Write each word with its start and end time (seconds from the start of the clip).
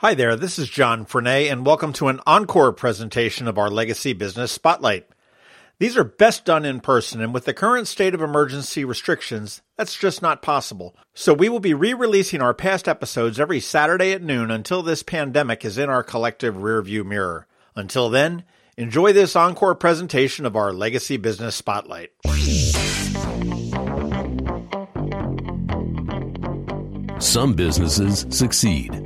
Hi 0.00 0.12
there, 0.12 0.36
this 0.36 0.58
is 0.58 0.68
John 0.68 1.06
Frenaye, 1.06 1.50
and 1.50 1.64
welcome 1.64 1.94
to 1.94 2.08
an 2.08 2.20
encore 2.26 2.74
presentation 2.74 3.48
of 3.48 3.56
our 3.56 3.70
Legacy 3.70 4.12
Business 4.12 4.52
Spotlight. 4.52 5.08
These 5.78 5.96
are 5.96 6.04
best 6.04 6.44
done 6.44 6.66
in 6.66 6.80
person, 6.80 7.22
and 7.22 7.32
with 7.32 7.46
the 7.46 7.54
current 7.54 7.88
state 7.88 8.12
of 8.12 8.20
emergency 8.20 8.84
restrictions, 8.84 9.62
that's 9.78 9.96
just 9.96 10.20
not 10.20 10.42
possible. 10.42 10.94
So 11.14 11.32
we 11.32 11.48
will 11.48 11.60
be 11.60 11.72
re-releasing 11.72 12.42
our 12.42 12.52
past 12.52 12.88
episodes 12.88 13.40
every 13.40 13.58
Saturday 13.58 14.12
at 14.12 14.22
noon 14.22 14.50
until 14.50 14.82
this 14.82 15.02
pandemic 15.02 15.64
is 15.64 15.78
in 15.78 15.88
our 15.88 16.02
collective 16.02 16.56
rearview 16.56 17.02
mirror. 17.02 17.46
Until 17.74 18.10
then, 18.10 18.44
enjoy 18.76 19.14
this 19.14 19.34
encore 19.34 19.74
presentation 19.74 20.44
of 20.44 20.56
our 20.56 20.74
Legacy 20.74 21.16
Business 21.16 21.56
Spotlight. 21.56 22.10
Some 27.18 27.54
businesses 27.54 28.26
succeed, 28.28 29.05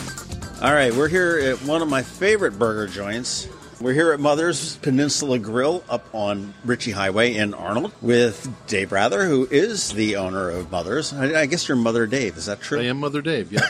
All 0.61 0.71
right, 0.71 0.93
we're 0.93 1.07
here 1.07 1.39
at 1.39 1.57
one 1.63 1.81
of 1.81 1.89
my 1.89 2.03
favorite 2.03 2.59
burger 2.59 2.85
joints. 2.85 3.47
We're 3.79 3.93
here 3.93 4.11
at 4.11 4.19
Mother's 4.19 4.75
Peninsula 4.77 5.39
Grille 5.39 5.83
up 5.89 6.05
on 6.13 6.53
Ritchie 6.65 6.91
Highway 6.91 7.33
in 7.35 7.55
Arnold 7.55 7.91
with 7.99 8.47
Dave 8.67 8.91
Rather, 8.91 9.25
who 9.25 9.47
is 9.49 9.91
the 9.91 10.17
owner 10.17 10.51
of 10.51 10.69
Mother's. 10.69 11.13
I, 11.13 11.41
I 11.41 11.45
guess 11.47 11.67
you're 11.67 11.77
Mother 11.77 12.05
Dave, 12.05 12.37
is 12.37 12.45
that 12.45 12.61
true? 12.61 12.79
I 12.79 12.83
am 12.83 12.99
Mother 12.99 13.23
Dave, 13.23 13.51
yeah. 13.51 13.67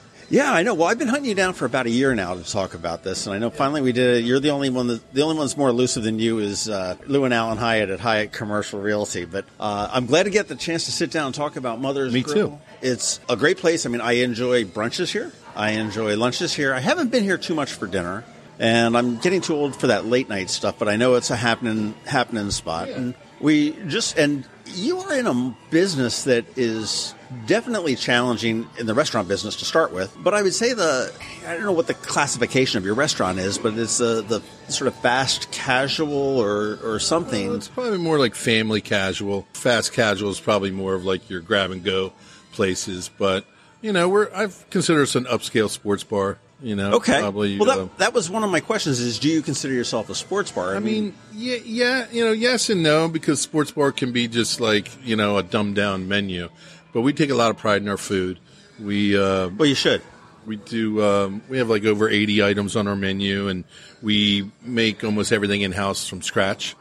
Yeah, 0.30 0.50
I 0.50 0.62
know. 0.62 0.74
Well, 0.74 0.88
I've 0.88 0.98
been 0.98 1.06
hunting 1.06 1.28
you 1.28 1.34
down 1.34 1.52
for 1.52 1.66
about 1.66 1.86
a 1.86 1.90
year 1.90 2.12
now 2.14 2.34
to 2.34 2.42
talk 2.42 2.74
about 2.74 3.04
this, 3.04 3.26
and 3.26 3.36
I 3.36 3.38
know 3.38 3.50
finally 3.50 3.82
we 3.82 3.92
did 3.92 4.16
it. 4.16 4.24
You're 4.24 4.40
the 4.40 4.50
only 4.50 4.70
one 4.70 4.88
that 4.88 5.12
the 5.12 5.22
only 5.22 5.36
one 5.36 5.44
that's 5.44 5.56
more 5.56 5.68
elusive 5.68 6.02
than 6.02 6.18
you 6.18 6.38
is 6.38 6.68
uh, 6.68 6.96
Lou 7.06 7.24
and 7.24 7.32
Alan 7.34 7.58
Hyatt 7.58 7.90
at 7.90 8.00
Hyatt 8.00 8.32
Commercial 8.32 8.80
Realty. 8.80 9.26
But 9.26 9.44
uh, 9.60 9.90
I'm 9.92 10.06
glad 10.06 10.24
to 10.24 10.30
get 10.30 10.48
the 10.48 10.56
chance 10.56 10.86
to 10.86 10.92
sit 10.92 11.10
down 11.12 11.26
and 11.26 11.34
talk 11.34 11.54
about 11.56 11.78
Mother's. 11.80 12.12
Me 12.12 12.22
Grill. 12.22 12.48
too. 12.48 12.58
It's 12.82 13.20
a 13.28 13.36
great 13.36 13.58
place. 13.58 13.86
I 13.86 13.90
mean, 13.90 14.00
I 14.00 14.12
enjoy 14.12 14.64
brunches 14.64 15.12
here. 15.12 15.30
I 15.56 15.72
enjoy 15.72 16.16
lunches 16.16 16.54
here. 16.54 16.74
I 16.74 16.80
haven't 16.80 17.10
been 17.10 17.24
here 17.24 17.38
too 17.38 17.54
much 17.54 17.72
for 17.72 17.86
dinner, 17.86 18.24
and 18.58 18.96
I'm 18.96 19.18
getting 19.18 19.40
too 19.40 19.54
old 19.54 19.76
for 19.76 19.88
that 19.88 20.06
late 20.06 20.28
night 20.28 20.50
stuff. 20.50 20.78
But 20.78 20.88
I 20.88 20.96
know 20.96 21.14
it's 21.14 21.30
a 21.30 21.36
happening 21.36 21.94
happening 22.06 22.50
spot, 22.50 22.88
and 22.88 23.14
we 23.40 23.72
just 23.86 24.18
and 24.18 24.46
you 24.66 24.98
are 24.98 25.14
in 25.14 25.26
a 25.26 25.56
business 25.70 26.24
that 26.24 26.44
is 26.56 27.14
definitely 27.46 27.96
challenging 27.96 28.68
in 28.78 28.86
the 28.86 28.94
restaurant 28.94 29.28
business 29.28 29.56
to 29.56 29.64
start 29.64 29.92
with. 29.92 30.16
But 30.18 30.34
I 30.34 30.42
would 30.42 30.54
say 30.54 30.72
the 30.72 31.12
I 31.46 31.54
don't 31.54 31.64
know 31.64 31.72
what 31.72 31.86
the 31.86 31.94
classification 31.94 32.78
of 32.78 32.84
your 32.84 32.94
restaurant 32.94 33.38
is, 33.38 33.58
but 33.58 33.74
it's 33.74 33.98
the 33.98 34.22
the 34.22 34.72
sort 34.72 34.88
of 34.88 34.94
fast 34.96 35.50
casual 35.52 36.38
or 36.38 36.78
or 36.82 36.98
something. 36.98 37.48
Well, 37.48 37.56
it's 37.56 37.68
probably 37.68 37.98
more 37.98 38.18
like 38.18 38.34
family 38.34 38.80
casual. 38.80 39.46
Fast 39.52 39.92
casual 39.92 40.30
is 40.30 40.40
probably 40.40 40.70
more 40.70 40.94
of 40.94 41.04
like 41.04 41.28
your 41.30 41.40
grab 41.40 41.70
and 41.70 41.84
go 41.84 42.12
places. 42.52 43.10
But 43.16 43.44
you 43.84 43.92
know, 43.92 44.08
we're 44.08 44.30
I've 44.34 44.64
considered 44.70 45.02
us 45.02 45.14
an 45.14 45.26
upscale 45.26 45.68
sports 45.68 46.02
bar. 46.04 46.38
You 46.62 46.74
know, 46.74 46.94
Okay. 46.94 47.20
Probably. 47.20 47.58
well, 47.58 47.66
that, 47.66 47.78
uh, 47.78 47.88
that 47.98 48.14
was 48.14 48.30
one 48.30 48.42
of 48.42 48.50
my 48.50 48.60
questions: 48.60 48.98
is 48.98 49.18
do 49.18 49.28
you 49.28 49.42
consider 49.42 49.74
yourself 49.74 50.08
a 50.08 50.14
sports 50.14 50.50
bar? 50.50 50.74
I 50.74 50.78
mean, 50.78 51.14
yeah, 51.34 51.58
yeah, 51.62 52.06
you 52.10 52.24
know, 52.24 52.32
yes 52.32 52.70
and 52.70 52.82
no, 52.82 53.08
because 53.08 53.42
sports 53.42 53.72
bar 53.72 53.92
can 53.92 54.12
be 54.12 54.26
just 54.26 54.58
like 54.58 54.90
you 55.04 55.16
know 55.16 55.36
a 55.36 55.42
dumbed 55.42 55.76
down 55.76 56.08
menu, 56.08 56.48
but 56.94 57.02
we 57.02 57.12
take 57.12 57.28
a 57.28 57.34
lot 57.34 57.50
of 57.50 57.58
pride 57.58 57.82
in 57.82 57.88
our 57.88 57.98
food. 57.98 58.38
We 58.80 59.18
uh, 59.18 59.48
well, 59.50 59.68
you 59.68 59.74
should. 59.74 60.00
we 60.46 60.56
do 60.56 61.04
um, 61.04 61.42
we 61.50 61.58
have 61.58 61.68
like 61.68 61.84
over 61.84 62.08
80 62.08 62.42
items 62.42 62.76
on 62.76 62.88
our 62.88 62.96
menu 62.96 63.48
and 63.48 63.64
we 64.02 64.50
make 64.62 65.04
almost 65.04 65.32
everything 65.32 65.60
in 65.60 65.72
house 65.72 66.08
from 66.08 66.22
scratch 66.22 66.76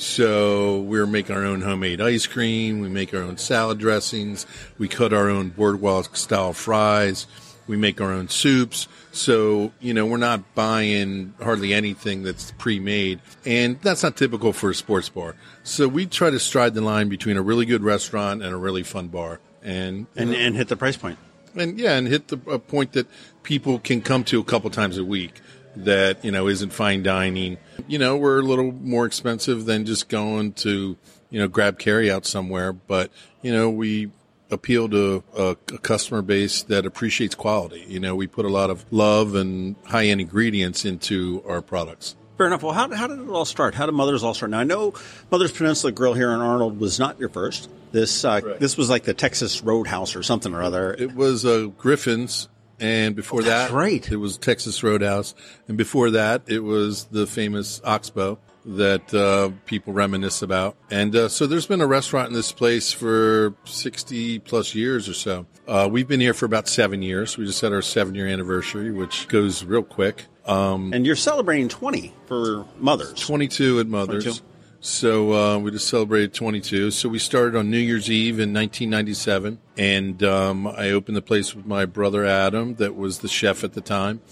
so 0.00 0.80
we're 0.80 1.06
making 1.06 1.36
our 1.36 1.44
own 1.44 1.60
homemade 1.60 2.00
ice 2.00 2.26
cream. 2.26 2.80
We 2.80 2.88
make 2.88 3.12
our 3.12 3.20
own 3.22 3.36
salad 3.36 3.78
dressings. 3.78 4.46
We 4.78 4.88
cut 4.88 5.12
our 5.12 5.28
own 5.28 5.50
boardwalk 5.50 6.16
style 6.16 6.54
fries. 6.54 7.26
We 7.66 7.76
make 7.76 8.00
our 8.00 8.10
own 8.10 8.28
soups. 8.28 8.88
So 9.12 9.72
you 9.78 9.92
know 9.92 10.06
we're 10.06 10.16
not 10.16 10.54
buying 10.54 11.34
hardly 11.42 11.74
anything 11.74 12.22
that's 12.22 12.52
pre-made. 12.52 13.20
And 13.44 13.78
that's 13.82 14.02
not 14.02 14.16
typical 14.16 14.52
for 14.54 14.70
a 14.70 14.74
sports 14.74 15.10
bar. 15.10 15.36
So 15.64 15.86
we 15.86 16.06
try 16.06 16.30
to 16.30 16.40
stride 16.40 16.72
the 16.74 16.80
line 16.80 17.08
between 17.10 17.36
a 17.36 17.42
really 17.42 17.66
good 17.66 17.82
restaurant 17.82 18.42
and 18.42 18.54
a 18.54 18.56
really 18.56 18.82
fun 18.82 19.08
bar. 19.08 19.38
And 19.62 20.06
And 20.16 20.30
know, 20.30 20.36
and 20.38 20.56
hit 20.56 20.68
the 20.68 20.76
price 20.76 20.96
point. 20.96 21.18
and 21.54 21.78
yeah, 21.78 21.96
and 21.98 22.08
hit 22.08 22.28
the 22.28 22.40
a 22.50 22.58
point 22.58 22.92
that 22.92 23.06
people 23.42 23.78
can 23.78 24.00
come 24.00 24.24
to 24.24 24.40
a 24.40 24.44
couple 24.44 24.70
times 24.70 24.96
a 24.96 25.04
week. 25.04 25.40
That 25.76 26.24
you 26.24 26.30
know 26.32 26.48
isn't 26.48 26.72
fine 26.72 27.02
dining. 27.02 27.56
You 27.86 27.98
know, 27.98 28.16
we're 28.16 28.40
a 28.40 28.42
little 28.42 28.72
more 28.72 29.06
expensive 29.06 29.66
than 29.66 29.86
just 29.86 30.08
going 30.08 30.52
to 30.54 30.96
you 31.30 31.38
know 31.38 31.46
grab 31.48 31.78
carry 31.78 32.10
out 32.10 32.26
somewhere, 32.26 32.72
but 32.72 33.10
you 33.42 33.52
know 33.52 33.70
we 33.70 34.10
appeal 34.50 34.88
to 34.88 35.22
a, 35.36 35.50
a 35.72 35.78
customer 35.78 36.22
base 36.22 36.64
that 36.64 36.84
appreciates 36.86 37.36
quality. 37.36 37.84
You 37.86 38.00
know, 38.00 38.16
we 38.16 38.26
put 38.26 38.44
a 38.44 38.48
lot 38.48 38.68
of 38.68 38.84
love 38.90 39.36
and 39.36 39.76
high 39.84 40.06
end 40.06 40.20
ingredients 40.20 40.84
into 40.84 41.42
our 41.46 41.62
products. 41.62 42.16
Fair 42.36 42.48
enough. 42.48 42.62
Well, 42.64 42.72
how, 42.72 42.90
how 42.92 43.06
did 43.06 43.20
it 43.20 43.28
all 43.28 43.44
start? 43.44 43.74
How 43.76 43.86
did 43.86 43.92
Mother's 43.92 44.24
all 44.24 44.34
start? 44.34 44.50
Now, 44.50 44.58
I 44.60 44.64
know 44.64 44.94
Mother's 45.30 45.52
Peninsula 45.52 45.92
Grille 45.92 46.14
here 46.14 46.30
in 46.32 46.40
Arnold 46.40 46.80
was 46.80 46.98
not 46.98 47.20
your 47.20 47.28
first. 47.28 47.68
This 47.92 48.24
uh, 48.24 48.40
Right. 48.42 48.58
this 48.58 48.76
was 48.76 48.88
like 48.90 49.04
the 49.04 49.14
Texas 49.14 49.62
Roadhouse 49.62 50.16
or 50.16 50.22
something 50.24 50.52
or 50.52 50.62
other. 50.62 50.94
It 50.94 51.14
was 51.14 51.44
uh, 51.44 51.66
Griffin's, 51.78 52.48
and 52.80 53.14
before 53.14 53.40
Oh, 53.40 53.44
that, 53.44 53.70
right. 53.70 54.10
it 54.10 54.16
was 54.16 54.38
Texas 54.38 54.82
Roadhouse, 54.82 55.34
and 55.68 55.76
before 55.76 56.10
that, 56.12 56.42
it 56.46 56.60
was 56.64 57.04
the 57.04 57.26
famous 57.26 57.80
Oxbow 57.84 58.38
that 58.66 59.14
uh, 59.14 59.50
people 59.66 59.92
reminisce 59.92 60.42
about. 60.42 60.76
And 60.90 61.14
uh, 61.16 61.28
so, 61.28 61.46
there's 61.46 61.66
been 61.66 61.80
a 61.80 61.86
restaurant 61.86 62.28
in 62.28 62.34
this 62.34 62.52
place 62.52 62.92
for 62.92 63.54
60 63.64 64.40
plus 64.40 64.74
years 64.74 65.08
or 65.08 65.14
so. 65.14 65.46
Uh, 65.66 65.88
we've 65.90 66.08
been 66.08 66.20
here 66.20 66.34
for 66.34 66.44
about 66.46 66.68
seven 66.68 67.00
years. 67.00 67.38
We 67.38 67.46
just 67.46 67.60
had 67.60 67.72
our 67.72 67.80
seven 67.82 68.14
year 68.14 68.26
anniversary, 68.26 68.90
which 68.90 69.28
goes 69.28 69.64
real 69.64 69.82
quick. 69.82 70.26
Um, 70.46 70.92
and 70.92 71.06
you're 71.06 71.16
celebrating 71.16 71.68
20 71.68 72.12
for 72.26 72.66
Mother's. 72.78 73.14
22 73.20 73.80
at 73.80 73.86
Mother's. 73.86 74.24
22. 74.24 74.44
So 74.82 75.34
uh, 75.34 75.58
we 75.58 75.70
just 75.70 75.88
celebrated 75.88 76.32
22. 76.32 76.90
So 76.90 77.10
we 77.10 77.18
started 77.18 77.54
on 77.54 77.70
New 77.70 77.78
Year's 77.78 78.10
Eve 78.10 78.40
in 78.40 78.54
1997, 78.54 79.58
and 79.76 80.22
um, 80.22 80.66
I 80.66 80.90
opened 80.90 81.18
the 81.18 81.22
place 81.22 81.54
with 81.54 81.66
my 81.66 81.84
brother 81.84 82.24
Adam, 82.24 82.76
that 82.76 82.96
was 82.96 83.18
the 83.18 83.28
chef 83.28 83.62
at 83.62 83.74
the 83.74 83.82
time. 83.82 84.22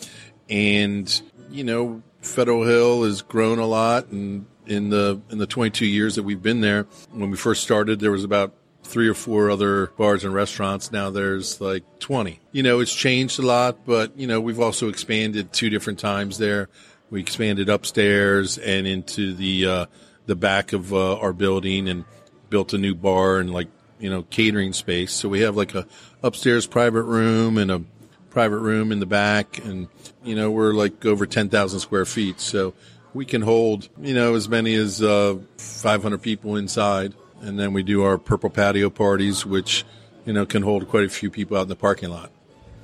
And 0.49 1.21
you 1.51 1.65
know, 1.65 2.03
Federal 2.23 2.65
Hill 2.65 3.05
has 3.05 3.21
grown 3.21 3.59
a 3.59 3.67
lot, 3.67 4.09
and 4.09 4.47
in 4.67 4.89
the 4.89 5.21
in 5.29 5.37
the 5.37 5.47
22 5.47 5.85
years 5.85 6.15
that 6.15 6.23
we've 6.23 6.43
been 6.43 6.63
there, 6.63 6.87
when 7.13 7.31
we 7.31 7.37
first 7.37 7.63
started, 7.63 8.01
there 8.01 8.11
was 8.11 8.25
about 8.25 8.55
three 8.83 9.09
or 9.09 9.15
four 9.15 9.51
other 9.51 9.89
bars 9.99 10.25
and 10.25 10.33
restaurants. 10.33 10.91
Now 10.91 11.11
there's 11.11 11.61
like 11.61 11.85
20. 11.99 12.41
You 12.53 12.63
know, 12.63 12.81
it's 12.81 12.95
changed 12.95 13.39
a 13.39 13.43
lot, 13.43 13.85
but 13.85 14.19
you 14.19 14.27
know, 14.27 14.41
we've 14.41 14.61
also 14.61 14.89
expanded 14.89 15.53
two 15.53 15.69
different 15.69 15.99
times 15.99 16.39
there. 16.39 16.71
We 17.11 17.21
expanded 17.21 17.69
upstairs 17.69 18.57
and 18.57 18.87
into 18.87 19.35
the 19.35 19.67
uh, 19.67 19.87
the 20.29 20.37
back 20.37 20.73
of 20.73 20.93
uh, 20.93 21.17
our 21.17 21.33
building 21.33 21.89
and 21.89 22.05
built 22.51 22.73
a 22.73 22.79
new 22.79 22.95
bar 22.95 23.39
and 23.39 23.53
like 23.53 23.69
you 23.99 24.09
know 24.09 24.23
catering 24.25 24.73
space. 24.73 25.13
So 25.13 25.29
we 25.29 25.41
have 25.41 25.57
like 25.57 25.75
a 25.75 25.87
upstairs 26.23 26.67
private 26.67 27.03
room 27.03 27.59
and 27.59 27.71
a 27.71 27.83
private 28.31 28.59
room 28.59 28.93
in 28.93 29.01
the 29.01 29.07
back, 29.07 29.59
and 29.65 29.89
you 30.23 30.37
know 30.37 30.51
we're 30.51 30.73
like 30.73 31.05
over 31.05 31.27
10,000 31.27 31.81
square 31.81 32.05
feet. 32.05 32.41
So 32.41 32.75
we 33.15 33.25
can 33.25 33.43
hold 33.43 33.89
you 34.01 34.15
know 34.15 34.35
as 34.35 34.49
many 34.49 34.75
as 34.75 35.03
uh, 35.03 35.39
500 35.57 36.23
people 36.23 36.57
inside, 36.57 37.15
and 37.41 37.59
then 37.59 37.73
we 37.73 37.83
do 37.83 38.03
our 38.03 38.19
purple 38.19 38.51
patio 38.51 38.91
parties, 38.91 39.45
which 39.45 39.85
you 40.25 40.33
know 40.33 40.47
can 40.47 40.63
hold 40.63 40.89
quite 40.89 41.05
a 41.05 41.09
few 41.09 41.31
people 41.31 41.57
out 41.57 41.63
in 41.63 41.69
the 41.69 41.77
parking 41.77 42.11
lot. 42.11 42.31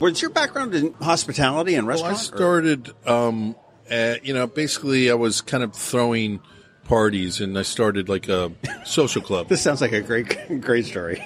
Was 0.00 0.20
your 0.20 0.30
background 0.30 0.74
in 0.74 0.92
hospitality 0.94 1.76
and 1.76 1.86
Well, 1.86 2.04
I 2.04 2.14
started, 2.14 2.92
um, 3.06 3.54
at, 3.88 4.26
you 4.26 4.34
know, 4.34 4.46
basically 4.46 5.08
I 5.10 5.14
was 5.14 5.40
kind 5.40 5.62
of 5.62 5.72
throwing 5.72 6.40
parties 6.84 7.40
and 7.40 7.58
I 7.58 7.62
started 7.62 8.08
like 8.08 8.28
a 8.28 8.52
social 8.84 9.22
club. 9.22 9.48
This 9.54 9.62
sounds 9.62 9.80
like 9.80 9.92
a 9.92 10.00
great 10.00 10.36
great 10.60 10.86
story. 10.86 11.22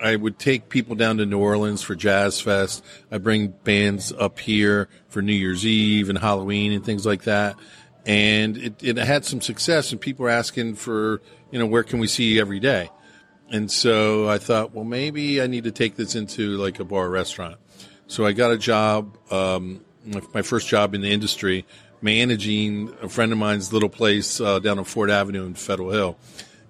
I 0.00 0.14
would 0.14 0.38
take 0.38 0.68
people 0.68 0.94
down 0.94 1.18
to 1.18 1.26
New 1.26 1.38
Orleans 1.38 1.82
for 1.82 1.94
Jazz 1.96 2.40
Fest. 2.40 2.84
I 3.10 3.18
bring 3.18 3.48
bands 3.48 4.12
up 4.12 4.38
here 4.38 4.88
for 5.08 5.22
New 5.22 5.32
Year's 5.32 5.66
Eve 5.66 6.08
and 6.08 6.16
Halloween 6.16 6.72
and 6.72 6.84
things 6.84 7.04
like 7.04 7.24
that. 7.24 7.56
And 8.06 8.56
it, 8.56 8.82
it 8.82 8.96
had 8.96 9.24
some 9.24 9.40
success 9.40 9.90
and 9.90 10.00
people 10.00 10.22
were 10.22 10.30
asking 10.30 10.76
for, 10.76 11.20
you 11.50 11.58
know, 11.58 11.66
where 11.66 11.82
can 11.82 11.98
we 11.98 12.06
see 12.06 12.34
you 12.34 12.40
every 12.40 12.60
day? 12.60 12.90
And 13.50 13.70
so 13.70 14.28
I 14.28 14.38
thought, 14.38 14.72
well, 14.72 14.84
maybe 14.84 15.42
I 15.42 15.46
need 15.46 15.64
to 15.64 15.72
take 15.72 15.96
this 15.96 16.14
into 16.14 16.56
like 16.58 16.78
a 16.80 16.84
bar 16.84 17.06
or 17.06 17.10
restaurant. 17.10 17.56
So 18.06 18.24
I 18.24 18.32
got 18.32 18.52
a 18.52 18.58
job, 18.58 19.16
um, 19.32 19.84
my 20.04 20.22
my 20.34 20.42
first 20.42 20.68
job 20.68 20.94
in 20.94 21.00
the 21.00 21.10
industry 21.10 21.66
managing 22.00 22.94
a 23.02 23.08
friend 23.08 23.32
of 23.32 23.38
mine's 23.38 23.72
little 23.72 23.88
place 23.88 24.40
uh, 24.40 24.58
down 24.58 24.78
on 24.78 24.84
Fort 24.84 25.10
Avenue 25.10 25.44
in 25.46 25.54
Federal 25.54 25.90
Hill. 25.90 26.18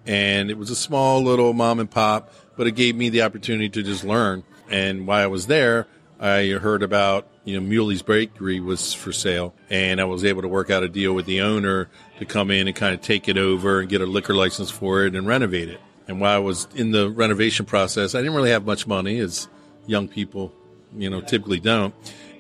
And 0.07 0.51
it 0.51 0.57
was 0.57 0.71
a 0.71 0.77
small 0.77 1.23
little 1.23 1.53
mom 1.53 1.81
and 1.81 1.91
pop, 1.91 2.33
but 2.57 2.67
it 2.67 2.73
gave 2.73 2.97
me 2.97 3.11
the 3.11 3.23
opportunity 3.23 3.69
to 3.69 3.83
just 3.83 4.05
learn. 4.05 4.43
And 4.71 5.07
while 5.07 5.23
I 5.23 5.27
was 5.27 5.47
there, 5.47 5.87
I 6.21 6.49
heard 6.49 6.83
about, 6.83 7.29
you 7.45 7.55
know, 7.55 7.67
Muley's 7.67 8.03
Bakery 8.03 8.59
was 8.59 8.93
for 8.93 9.13
sale, 9.13 9.55
and 9.71 10.01
I 10.01 10.05
was 10.05 10.25
able 10.25 10.43
to 10.43 10.49
work 10.49 10.71
out 10.71 10.83
a 10.83 10.89
deal 10.89 11.13
with 11.15 11.27
the 11.27 11.43
owner 11.43 11.89
to 12.19 12.25
come 12.25 12.51
in 12.51 12.67
and 12.67 12.75
kind 12.75 12.95
of 12.95 13.01
take 13.01 13.29
it 13.29 13.39
over 13.39 13.81
and 13.81 13.89
get 13.89 14.01
a 14.01 14.07
liquor 14.07 14.35
license 14.35 14.71
for 14.71 15.05
it 15.05 15.15
and 15.15 15.27
renovate 15.27 15.69
it. 15.69 15.81
And 16.09 16.21
while 16.21 16.35
I 16.35 16.39
was 16.39 16.67
in 16.75 16.91
the 16.91 17.09
renovation 17.11 17.67
process, 17.67 18.15
I 18.15 18.19
didn't 18.19 18.35
really 18.35 18.51
have 18.51 18.65
much 18.65 18.87
money, 18.87 19.19
as 19.21 19.47
young 19.87 20.09
people, 20.09 20.53
you 20.97 21.09
know, 21.09 21.21
typically 21.21 21.61
don't. 21.61 21.95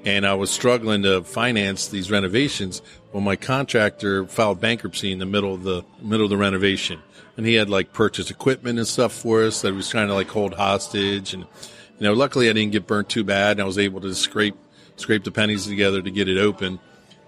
And 0.08 0.26
I 0.26 0.32
was 0.32 0.50
struggling 0.50 1.02
to 1.02 1.22
finance 1.22 1.88
these 1.88 2.10
renovations. 2.10 2.80
Well, 3.12 3.20
my 3.20 3.36
contractor 3.36 4.24
filed 4.24 4.58
bankruptcy 4.58 5.12
in 5.12 5.18
the 5.18 5.26
middle 5.26 5.52
of 5.52 5.64
the 5.64 5.84
middle 6.00 6.24
of 6.24 6.30
the 6.30 6.38
renovation, 6.38 7.02
and 7.36 7.44
he 7.44 7.56
had 7.56 7.68
like 7.68 7.92
purchased 7.92 8.30
equipment 8.30 8.78
and 8.78 8.88
stuff 8.88 9.12
for 9.12 9.42
us 9.42 9.60
that 9.60 9.68
he 9.68 9.76
was 9.76 9.90
trying 9.90 10.08
to 10.08 10.14
like 10.14 10.28
hold 10.28 10.54
hostage. 10.54 11.34
And 11.34 11.42
you 11.42 12.06
know, 12.06 12.14
luckily 12.14 12.48
I 12.48 12.54
didn't 12.54 12.72
get 12.72 12.86
burnt 12.86 13.10
too 13.10 13.22
bad, 13.22 13.58
and 13.58 13.60
I 13.60 13.64
was 13.64 13.76
able 13.76 14.00
to 14.00 14.14
scrape 14.14 14.56
scrape 14.96 15.24
the 15.24 15.30
pennies 15.30 15.66
together 15.66 16.00
to 16.00 16.10
get 16.10 16.26
it 16.26 16.38
open, 16.38 16.80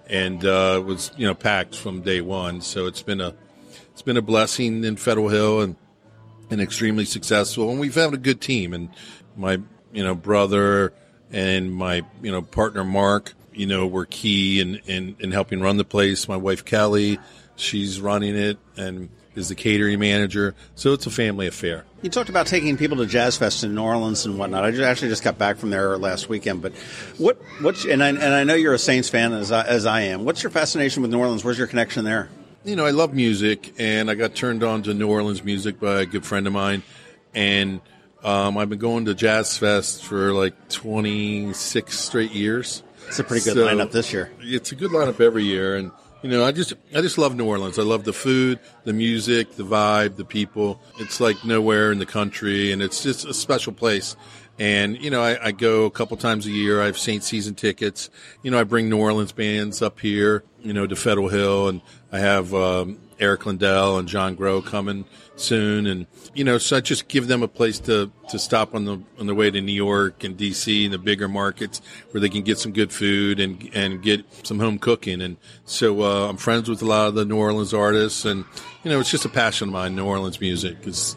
and 0.07 0.43
uh, 0.43 0.77
it 0.79 0.83
was 0.83 1.11
you 1.15 1.27
know 1.27 1.35
packed 1.35 1.75
from 1.75 2.01
day 2.01 2.21
one. 2.21 2.61
So 2.61 2.87
it's 2.87 3.03
been 3.03 3.21
a 3.21 3.35
it's 3.91 4.01
been 4.01 4.17
a 4.17 4.23
blessing 4.23 4.83
in 4.83 4.95
Federal 4.95 5.29
Hill 5.29 5.61
and 5.61 5.75
and 6.49 6.59
extremely 6.59 7.05
successful. 7.05 7.69
And 7.69 7.79
we've 7.79 7.93
had 7.93 8.11
a 8.11 8.17
good 8.17 8.41
team. 8.41 8.73
And 8.73 8.89
my 9.37 9.59
you 9.93 10.03
know 10.03 10.15
brother 10.15 10.93
and 11.31 11.73
my 11.73 12.03
you 12.21 12.31
know 12.31 12.41
partner 12.41 12.83
Mark, 12.83 13.33
you 13.53 13.65
know, 13.65 13.87
were 13.87 14.05
key 14.05 14.59
in 14.59 14.75
in, 14.85 15.15
in 15.19 15.31
helping 15.31 15.61
run 15.61 15.77
the 15.77 15.85
place. 15.85 16.27
My 16.27 16.37
wife 16.37 16.65
Kelly, 16.65 17.19
she's 17.55 17.99
running 17.99 18.35
it 18.35 18.57
and 18.77 19.09
is 19.35 19.49
the 19.49 19.55
catering 19.55 19.99
manager. 19.99 20.55
So 20.75 20.93
it's 20.93 21.05
a 21.05 21.11
family 21.11 21.47
affair. 21.47 21.85
You 22.01 22.09
talked 22.09 22.29
about 22.29 22.47
taking 22.47 22.77
people 22.77 22.97
to 22.97 23.05
Jazz 23.05 23.37
Fest 23.37 23.63
in 23.63 23.75
New 23.75 23.83
Orleans 23.83 24.25
and 24.25 24.37
whatnot. 24.37 24.65
I 24.65 24.71
just, 24.71 24.83
actually 24.83 25.09
just 25.09 25.23
got 25.23 25.37
back 25.37 25.57
from 25.57 25.69
there 25.69 25.97
last 25.97 26.29
weekend. 26.29 26.61
But 26.61 26.73
what 27.17 27.37
what's 27.61 27.85
and 27.85 28.03
I, 28.03 28.09
and 28.09 28.21
I 28.21 28.43
know 28.43 28.55
you're 28.55 28.73
a 28.73 28.79
Saints 28.79 29.09
fan 29.09 29.33
as 29.33 29.51
I, 29.51 29.65
as 29.65 29.85
I 29.85 30.01
am. 30.01 30.25
What's 30.25 30.43
your 30.43 30.49
fascination 30.49 31.01
with 31.01 31.11
New 31.11 31.19
Orleans? 31.19 31.43
Where's 31.43 31.57
your 31.57 31.67
connection 31.67 32.03
there? 32.03 32.29
You 32.63 32.75
know, 32.75 32.85
I 32.85 32.91
love 32.91 33.13
music, 33.13 33.73
and 33.79 34.11
I 34.11 34.13
got 34.13 34.35
turned 34.35 34.63
on 34.63 34.83
to 34.83 34.93
New 34.93 35.09
Orleans 35.09 35.43
music 35.43 35.79
by 35.79 36.01
a 36.01 36.05
good 36.05 36.25
friend 36.25 36.45
of 36.45 36.53
mine, 36.53 36.83
and 37.33 37.81
um, 38.23 38.57
I've 38.57 38.69
been 38.69 38.79
going 38.79 39.05
to 39.05 39.13
Jazz 39.15 39.57
Fest 39.57 40.03
for 40.03 40.33
like 40.33 40.53
26 40.69 41.97
straight 41.99 42.31
years. 42.31 42.83
It's 43.07 43.19
a 43.19 43.23
pretty 43.23 43.43
good 43.43 43.55
So- 43.55 43.67
lineup 43.67 43.91
this 43.91 44.13
year. 44.13 44.31
It's 44.41 44.71
a 44.71 44.75
good 44.75 44.91
lineup 44.91 45.19
every 45.19 45.43
year, 45.43 45.75
and 45.75 45.91
you 46.21 46.29
know, 46.29 46.45
I 46.45 46.51
just 46.51 46.73
I 46.95 47.01
just 47.01 47.17
love 47.17 47.35
New 47.35 47.45
Orleans. 47.45 47.79
I 47.79 47.83
love 47.83 48.03
the 48.03 48.13
food, 48.13 48.59
the 48.83 48.93
music, 48.93 49.55
the 49.55 49.63
vibe, 49.63 50.17
the 50.17 50.25
people. 50.25 50.79
It's 50.99 51.19
like 51.19 51.43
nowhere 51.43 51.91
in 51.91 51.97
the 51.99 52.05
country, 52.05 52.71
and 52.71 52.81
it's 52.81 53.01
just 53.03 53.25
a 53.25 53.33
special 53.33 53.73
place. 53.73 54.15
And 54.59 55.01
you 55.03 55.09
know, 55.09 55.21
I, 55.23 55.47
I 55.47 55.51
go 55.51 55.85
a 55.85 55.91
couple 55.91 56.15
times 56.17 56.45
a 56.45 56.51
year. 56.51 56.79
I 56.81 56.85
have 56.85 56.97
Saint 56.97 57.23
season 57.23 57.55
tickets. 57.55 58.09
You 58.43 58.51
know, 58.51 58.59
I 58.59 58.63
bring 58.63 58.87
New 58.87 58.99
Orleans 58.99 59.31
bands 59.31 59.81
up 59.81 59.99
here. 59.99 60.43
You 60.61 60.73
know, 60.73 60.85
to 60.85 60.95
Federal 60.95 61.27
Hill, 61.29 61.69
and 61.69 61.81
I 62.11 62.19
have 62.19 62.53
um, 62.53 62.99
Eric 63.21 63.45
Lindell 63.45 63.99
and 63.99 64.07
John 64.07 64.35
Gros 64.35 64.67
coming 64.67 65.05
soon, 65.35 65.85
and 65.85 66.07
you 66.33 66.43
know, 66.43 66.57
so 66.57 66.77
I 66.77 66.81
just 66.81 67.07
give 67.07 67.27
them 67.27 67.43
a 67.43 67.47
place 67.47 67.79
to 67.81 68.11
to 68.29 68.39
stop 68.39 68.73
on 68.75 68.85
the 68.85 68.99
on 69.19 69.27
the 69.27 69.35
way 69.35 69.51
to 69.51 69.61
New 69.61 69.71
York 69.71 70.23
and 70.23 70.37
DC 70.37 70.85
and 70.85 70.93
the 70.93 70.97
bigger 70.97 71.27
markets 71.27 71.81
where 72.11 72.19
they 72.19 72.29
can 72.29 72.41
get 72.41 72.57
some 72.57 72.71
good 72.71 72.91
food 72.91 73.39
and 73.39 73.69
and 73.73 74.01
get 74.01 74.25
some 74.45 74.59
home 74.59 74.79
cooking. 74.79 75.21
And 75.21 75.37
so 75.65 76.01
uh, 76.01 76.29
I'm 76.29 76.37
friends 76.37 76.67
with 76.67 76.81
a 76.81 76.85
lot 76.85 77.07
of 77.07 77.15
the 77.15 77.23
New 77.23 77.37
Orleans 77.37 77.73
artists, 77.73 78.25
and 78.25 78.43
you 78.83 78.91
know, 78.91 78.99
it's 78.99 79.11
just 79.11 79.25
a 79.25 79.29
passion 79.29 79.69
of 79.69 79.73
mine. 79.73 79.95
New 79.95 80.05
Orleans 80.05 80.41
music 80.41 80.87
is 80.87 81.15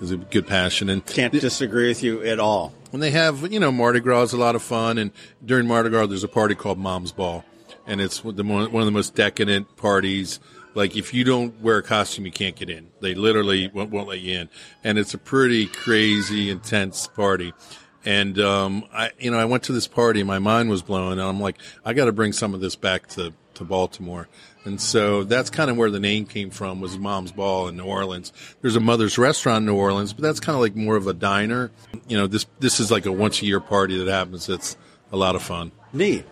is 0.00 0.10
a 0.10 0.16
good 0.16 0.46
passion, 0.46 0.88
and 0.88 1.06
Can't 1.06 1.32
disagree 1.32 1.88
with 1.88 2.02
you 2.02 2.22
at 2.22 2.40
all. 2.40 2.74
And 2.92 3.02
they 3.02 3.10
have 3.12 3.52
you 3.52 3.60
know 3.60 3.72
Mardi 3.72 4.00
Gras 4.00 4.24
is 4.24 4.32
a 4.32 4.36
lot 4.36 4.54
of 4.54 4.62
fun, 4.62 4.98
and 4.98 5.10
during 5.44 5.66
Mardi 5.66 5.90
Gras 5.90 6.06
there's 6.06 6.24
a 6.24 6.28
party 6.28 6.54
called 6.54 6.78
Mom's 6.78 7.12
Ball, 7.12 7.44
and 7.86 8.00
it's 8.00 8.20
the 8.20 8.44
one 8.44 8.74
of 8.74 8.84
the 8.84 8.90
most 8.90 9.14
decadent 9.14 9.76
parties. 9.76 10.40
Like 10.74 10.96
if 10.96 11.14
you 11.14 11.24
don't 11.24 11.60
wear 11.60 11.78
a 11.78 11.82
costume, 11.82 12.26
you 12.26 12.32
can't 12.32 12.56
get 12.56 12.70
in. 12.70 12.88
They 13.00 13.14
literally 13.14 13.68
won't, 13.68 13.90
won't 13.90 14.08
let 14.08 14.20
you 14.20 14.38
in, 14.40 14.48
and 14.82 14.98
it's 14.98 15.14
a 15.14 15.18
pretty 15.18 15.66
crazy, 15.66 16.50
intense 16.50 17.06
party. 17.06 17.52
And 18.04 18.38
um, 18.38 18.84
I, 18.92 19.12
you 19.18 19.30
know, 19.30 19.38
I 19.38 19.46
went 19.46 19.62
to 19.64 19.72
this 19.72 19.86
party, 19.86 20.22
my 20.22 20.38
mind 20.38 20.68
was 20.68 20.82
blown, 20.82 21.12
and 21.12 21.22
I'm 21.22 21.40
like, 21.40 21.56
I 21.84 21.94
got 21.94 22.04
to 22.04 22.12
bring 22.12 22.32
some 22.32 22.52
of 22.52 22.60
this 22.60 22.76
back 22.76 23.06
to 23.08 23.32
to 23.54 23.64
Baltimore. 23.64 24.28
And 24.64 24.80
so 24.80 25.24
that's 25.24 25.50
kind 25.50 25.70
of 25.70 25.76
where 25.76 25.90
the 25.90 26.00
name 26.00 26.26
came 26.26 26.50
from 26.50 26.80
was 26.80 26.98
Mom's 26.98 27.32
Ball 27.32 27.68
in 27.68 27.76
New 27.76 27.84
Orleans. 27.84 28.32
There's 28.62 28.76
a 28.76 28.80
Mother's 28.80 29.18
Restaurant 29.18 29.62
in 29.62 29.66
New 29.66 29.76
Orleans, 29.76 30.12
but 30.12 30.22
that's 30.22 30.40
kind 30.40 30.56
of 30.56 30.62
like 30.62 30.74
more 30.74 30.96
of 30.96 31.06
a 31.06 31.12
diner. 31.12 31.70
You 32.08 32.16
know, 32.16 32.26
this 32.26 32.46
this 32.60 32.80
is 32.80 32.90
like 32.90 33.06
a 33.06 33.12
once 33.12 33.42
a 33.42 33.46
year 33.46 33.60
party 33.60 33.98
that 33.98 34.10
happens. 34.10 34.48
It's 34.48 34.76
a 35.12 35.16
lot 35.16 35.36
of 35.36 35.42
fun. 35.42 35.72
Neat, 35.92 36.24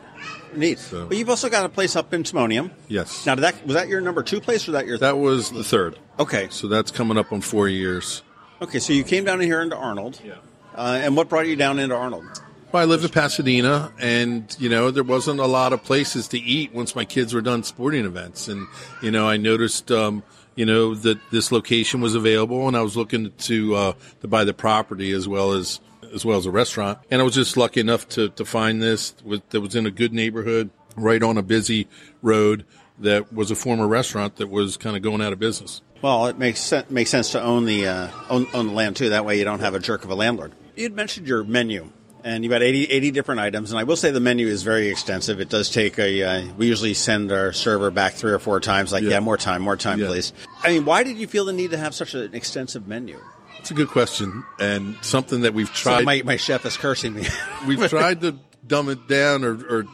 neat. 0.57 0.79
So- 0.79 1.07
But 1.07 1.17
you've 1.17 1.31
also 1.31 1.49
got 1.49 1.65
a 1.65 1.69
place 1.69 1.97
up 1.97 2.13
in 2.15 2.23
Timonium. 2.23 2.71
Yes. 2.89 3.27
Now, 3.27 3.35
did 3.35 3.43
that 3.43 3.67
was 3.67 3.75
that 3.75 3.89
your 3.89 4.01
number 4.01 4.23
two 4.23 4.41
place 4.41 4.69
or 4.69 4.73
that 4.73 4.87
your 4.87 4.99
That 4.99 5.19
was 5.19 5.51
the 5.51 5.65
third. 5.65 5.99
okay? 6.19 6.49
So 6.51 6.69
that's 6.69 6.91
coming 6.91 7.19
up 7.19 7.33
on 7.33 7.41
four 7.41 7.69
years. 7.69 8.23
Okay, 8.61 8.79
so 8.79 8.93
you 8.93 9.03
came 9.05 9.25
down 9.25 9.41
here 9.41 9.61
into 9.61 9.77
Arnold. 9.77 10.21
Yeah. 10.25 10.35
Uh, 10.75 11.01
and 11.03 11.17
what 11.17 11.29
brought 11.29 11.47
you 11.47 11.57
down 11.57 11.79
into 11.79 11.95
Arnold? 11.97 12.25
Well, 12.71 12.83
I 12.83 12.87
lived 12.87 13.05
in 13.05 13.11
Pasadena, 13.11 13.93
and 13.99 14.55
you 14.59 14.69
know 14.71 14.91
there 14.91 15.03
wasn't 15.05 15.41
a 15.41 15.47
lot 15.47 15.73
of 15.75 15.83
places 15.85 16.29
to 16.29 16.39
eat 16.39 16.73
once 16.73 16.95
my 16.97 17.05
kids 17.05 17.35
were 17.35 17.43
done 17.43 17.65
sporting 17.65 18.07
events, 18.07 18.49
and 18.49 18.67
you 19.03 19.11
know 19.11 19.29
I 19.29 19.37
noticed, 19.37 19.91
um, 19.91 20.23
you 20.55 20.65
know, 20.65 20.95
that 20.95 21.19
this 21.31 21.53
location 21.53 22.01
was 22.01 22.15
available, 22.15 22.69
and 22.69 22.75
I 22.77 22.81
was 22.81 22.97
looking 22.97 23.31
to 23.41 23.75
uh, 23.75 23.93
to 24.23 24.29
buy 24.29 24.45
the 24.45 24.55
property 24.55 25.13
as 25.13 25.29
well 25.29 25.53
as 25.53 25.81
as 26.15 26.25
well 26.25 26.39
as 26.39 26.47
a 26.47 26.51
restaurant, 26.51 26.99
and 27.11 27.21
I 27.21 27.25
was 27.25 27.35
just 27.35 27.57
lucky 27.57 27.81
enough 27.81 28.09
to 28.11 28.29
to 28.31 28.45
find 28.45 28.83
this 28.83 29.15
that 29.51 29.61
was 29.61 29.75
in 29.75 29.87
a 29.87 29.91
good 29.91 30.13
neighborhood, 30.13 30.71
right 30.97 31.23
on 31.23 31.39
a 31.39 31.43
busy 31.43 31.89
road 32.23 32.65
that 32.99 33.33
was 33.33 33.51
a 33.51 33.55
former 33.57 33.87
restaurant 33.89 34.37
that 34.37 34.49
was 34.49 34.77
kind 34.77 34.97
of 34.97 35.03
going 35.03 35.21
out 35.23 35.33
of 35.33 35.39
business. 35.39 35.81
Well, 36.03 36.27
it 36.27 36.39
makes 36.39 36.61
sen- 36.61 36.85
makes 36.91 37.11
sense 37.11 37.31
to 37.33 37.43
own 37.43 37.65
the 37.65 37.87
uh, 37.87 38.09
own, 38.29 38.47
own 38.55 38.67
the 38.69 38.73
land 38.73 38.97
too. 38.97 39.11
That 39.11 39.25
way, 39.25 39.39
you 39.39 39.45
don't 39.45 39.61
have 39.61 39.75
a 39.75 39.79
jerk 39.81 40.05
of 40.05 40.11
a 40.11 40.15
landlord. 40.15 40.53
You 40.77 40.83
had 40.85 40.95
mentioned 40.95 41.29
your 41.29 41.45
menu, 41.45 41.91
and 42.25 42.43
you've 42.43 42.51
got 42.51 42.63
80, 42.63 42.85
80 42.87 43.11
different 43.13 43.41
items. 43.41 43.71
And 43.71 43.79
I 43.79 43.85
will 43.85 43.95
say 43.97 44.11
the 44.11 44.21
menu 44.21 44.47
is 44.47 44.63
very 44.63 44.89
extensive. 44.89 45.39
It 45.41 45.49
does 45.49 45.71
take 45.71 45.99
a. 45.99 46.23
Uh, 46.23 46.53
we 46.57 46.67
usually 46.67 46.95
send 46.95 47.31
our 47.31 47.53
server 47.53 47.91
back 47.91 48.15
three 48.15 48.33
or 48.33 48.39
four 48.39 48.59
times. 48.59 48.93
Like, 48.93 49.03
yeah, 49.05 49.11
Yeah. 49.11 49.21
more 49.21 49.37
time, 49.37 49.63
more 49.63 49.77
time, 49.77 50.01
Yeah. 50.01 50.09
please. 50.09 50.33
I 50.63 50.69
mean, 50.71 50.85
why 50.85 51.05
did 51.05 51.19
you 51.19 51.27
feel 51.29 51.45
the 51.45 51.53
need 51.53 51.71
to 51.71 51.79
have 51.79 51.95
such 51.95 52.15
an 52.15 52.35
extensive 52.35 52.87
menu? 52.89 53.19
It's 53.63 53.71
a 53.71 53.75
good 53.75 53.91
question, 53.91 54.43
and 54.59 54.97
something 55.03 55.43
that 55.43 55.55
we've 55.55 55.69
So 55.69 55.91
tried. 55.91 56.05
my, 56.05 56.21
my 56.25 56.37
chef 56.37 56.67
is 56.67 56.77
cursing 56.77 57.15
me. 57.15 57.29
We've 57.69 57.89
tried 57.89 58.21
to 58.23 58.37
dumb 58.67 58.89
it 58.89 59.07
down 59.07 59.45
or, 59.45 59.55
or 59.55 59.85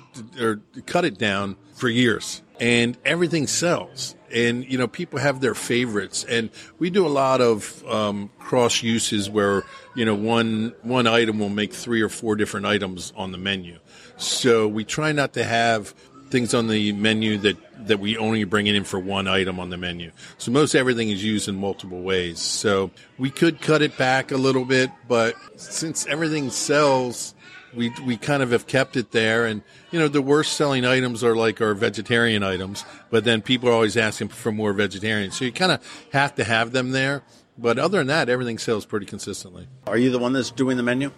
or 0.40 0.60
cut 0.86 1.04
it 1.04 1.18
down 1.18 1.54
for 1.74 1.90
years, 1.90 2.40
and 2.58 2.96
everything 3.04 3.46
sells. 3.46 4.14
And 4.32 4.64
you 4.64 4.78
know, 4.78 4.88
people 4.88 5.18
have 5.18 5.42
their 5.42 5.54
favorites, 5.54 6.24
and 6.24 6.48
we 6.78 6.88
do 6.88 7.06
a 7.06 7.12
lot 7.12 7.42
of 7.42 7.86
um, 7.86 8.30
cross 8.38 8.82
uses 8.82 9.28
where 9.28 9.64
you 9.94 10.06
know 10.06 10.14
one 10.14 10.74
one 10.80 11.06
item 11.06 11.38
will 11.38 11.50
make 11.50 11.74
three 11.74 12.00
or 12.00 12.08
four 12.08 12.36
different 12.36 12.64
items 12.64 13.12
on 13.18 13.32
the 13.32 13.38
menu. 13.38 13.78
So 14.16 14.66
we 14.66 14.84
try 14.84 15.12
not 15.12 15.34
to 15.34 15.44
have 15.44 15.94
things 16.30 16.54
on 16.54 16.68
the 16.68 16.92
menu 16.92 17.36
that 17.36 17.77
that 17.88 18.00
we 18.00 18.16
only 18.16 18.44
bring 18.44 18.66
it 18.66 18.74
in 18.74 18.84
for 18.84 18.98
one 18.98 19.26
item 19.28 19.58
on 19.58 19.70
the 19.70 19.76
menu. 19.76 20.12
So 20.38 20.50
most 20.50 20.74
everything 20.74 21.10
is 21.10 21.22
used 21.22 21.48
in 21.48 21.56
multiple 21.56 22.00
ways. 22.02 22.38
So 22.38 22.90
we 23.18 23.30
could 23.30 23.60
cut 23.60 23.82
it 23.82 23.96
back 23.98 24.30
a 24.30 24.36
little 24.36 24.64
bit, 24.64 24.90
but 25.06 25.34
since 25.56 26.06
everything 26.06 26.50
sells, 26.50 27.34
we 27.74 27.92
we 28.06 28.16
kind 28.16 28.42
of 28.42 28.50
have 28.50 28.66
kept 28.66 28.96
it 28.96 29.10
there. 29.10 29.46
And 29.46 29.62
you 29.90 29.98
know, 29.98 30.08
the 30.08 30.22
worst 30.22 30.54
selling 30.54 30.84
items 30.84 31.22
are 31.24 31.36
like 31.36 31.60
our 31.60 31.74
vegetarian 31.74 32.42
items, 32.42 32.84
but 33.10 33.24
then 33.24 33.42
people 33.42 33.68
are 33.68 33.72
always 33.72 33.96
asking 33.96 34.28
for 34.28 34.52
more 34.52 34.72
vegetarian. 34.72 35.30
So 35.30 35.44
you 35.44 35.52
kind 35.52 35.72
of 35.72 36.08
have 36.12 36.34
to 36.36 36.44
have 36.44 36.72
them 36.72 36.92
there. 36.92 37.22
But 37.60 37.78
other 37.78 37.98
than 37.98 38.06
that, 38.06 38.28
everything 38.28 38.56
sells 38.58 38.86
pretty 38.86 39.06
consistently. 39.06 39.66
Are 39.86 39.98
you 39.98 40.10
the 40.10 40.18
one 40.20 40.32
that's 40.32 40.52
doing 40.52 40.76
the 40.76 40.84
menu? 40.84 41.10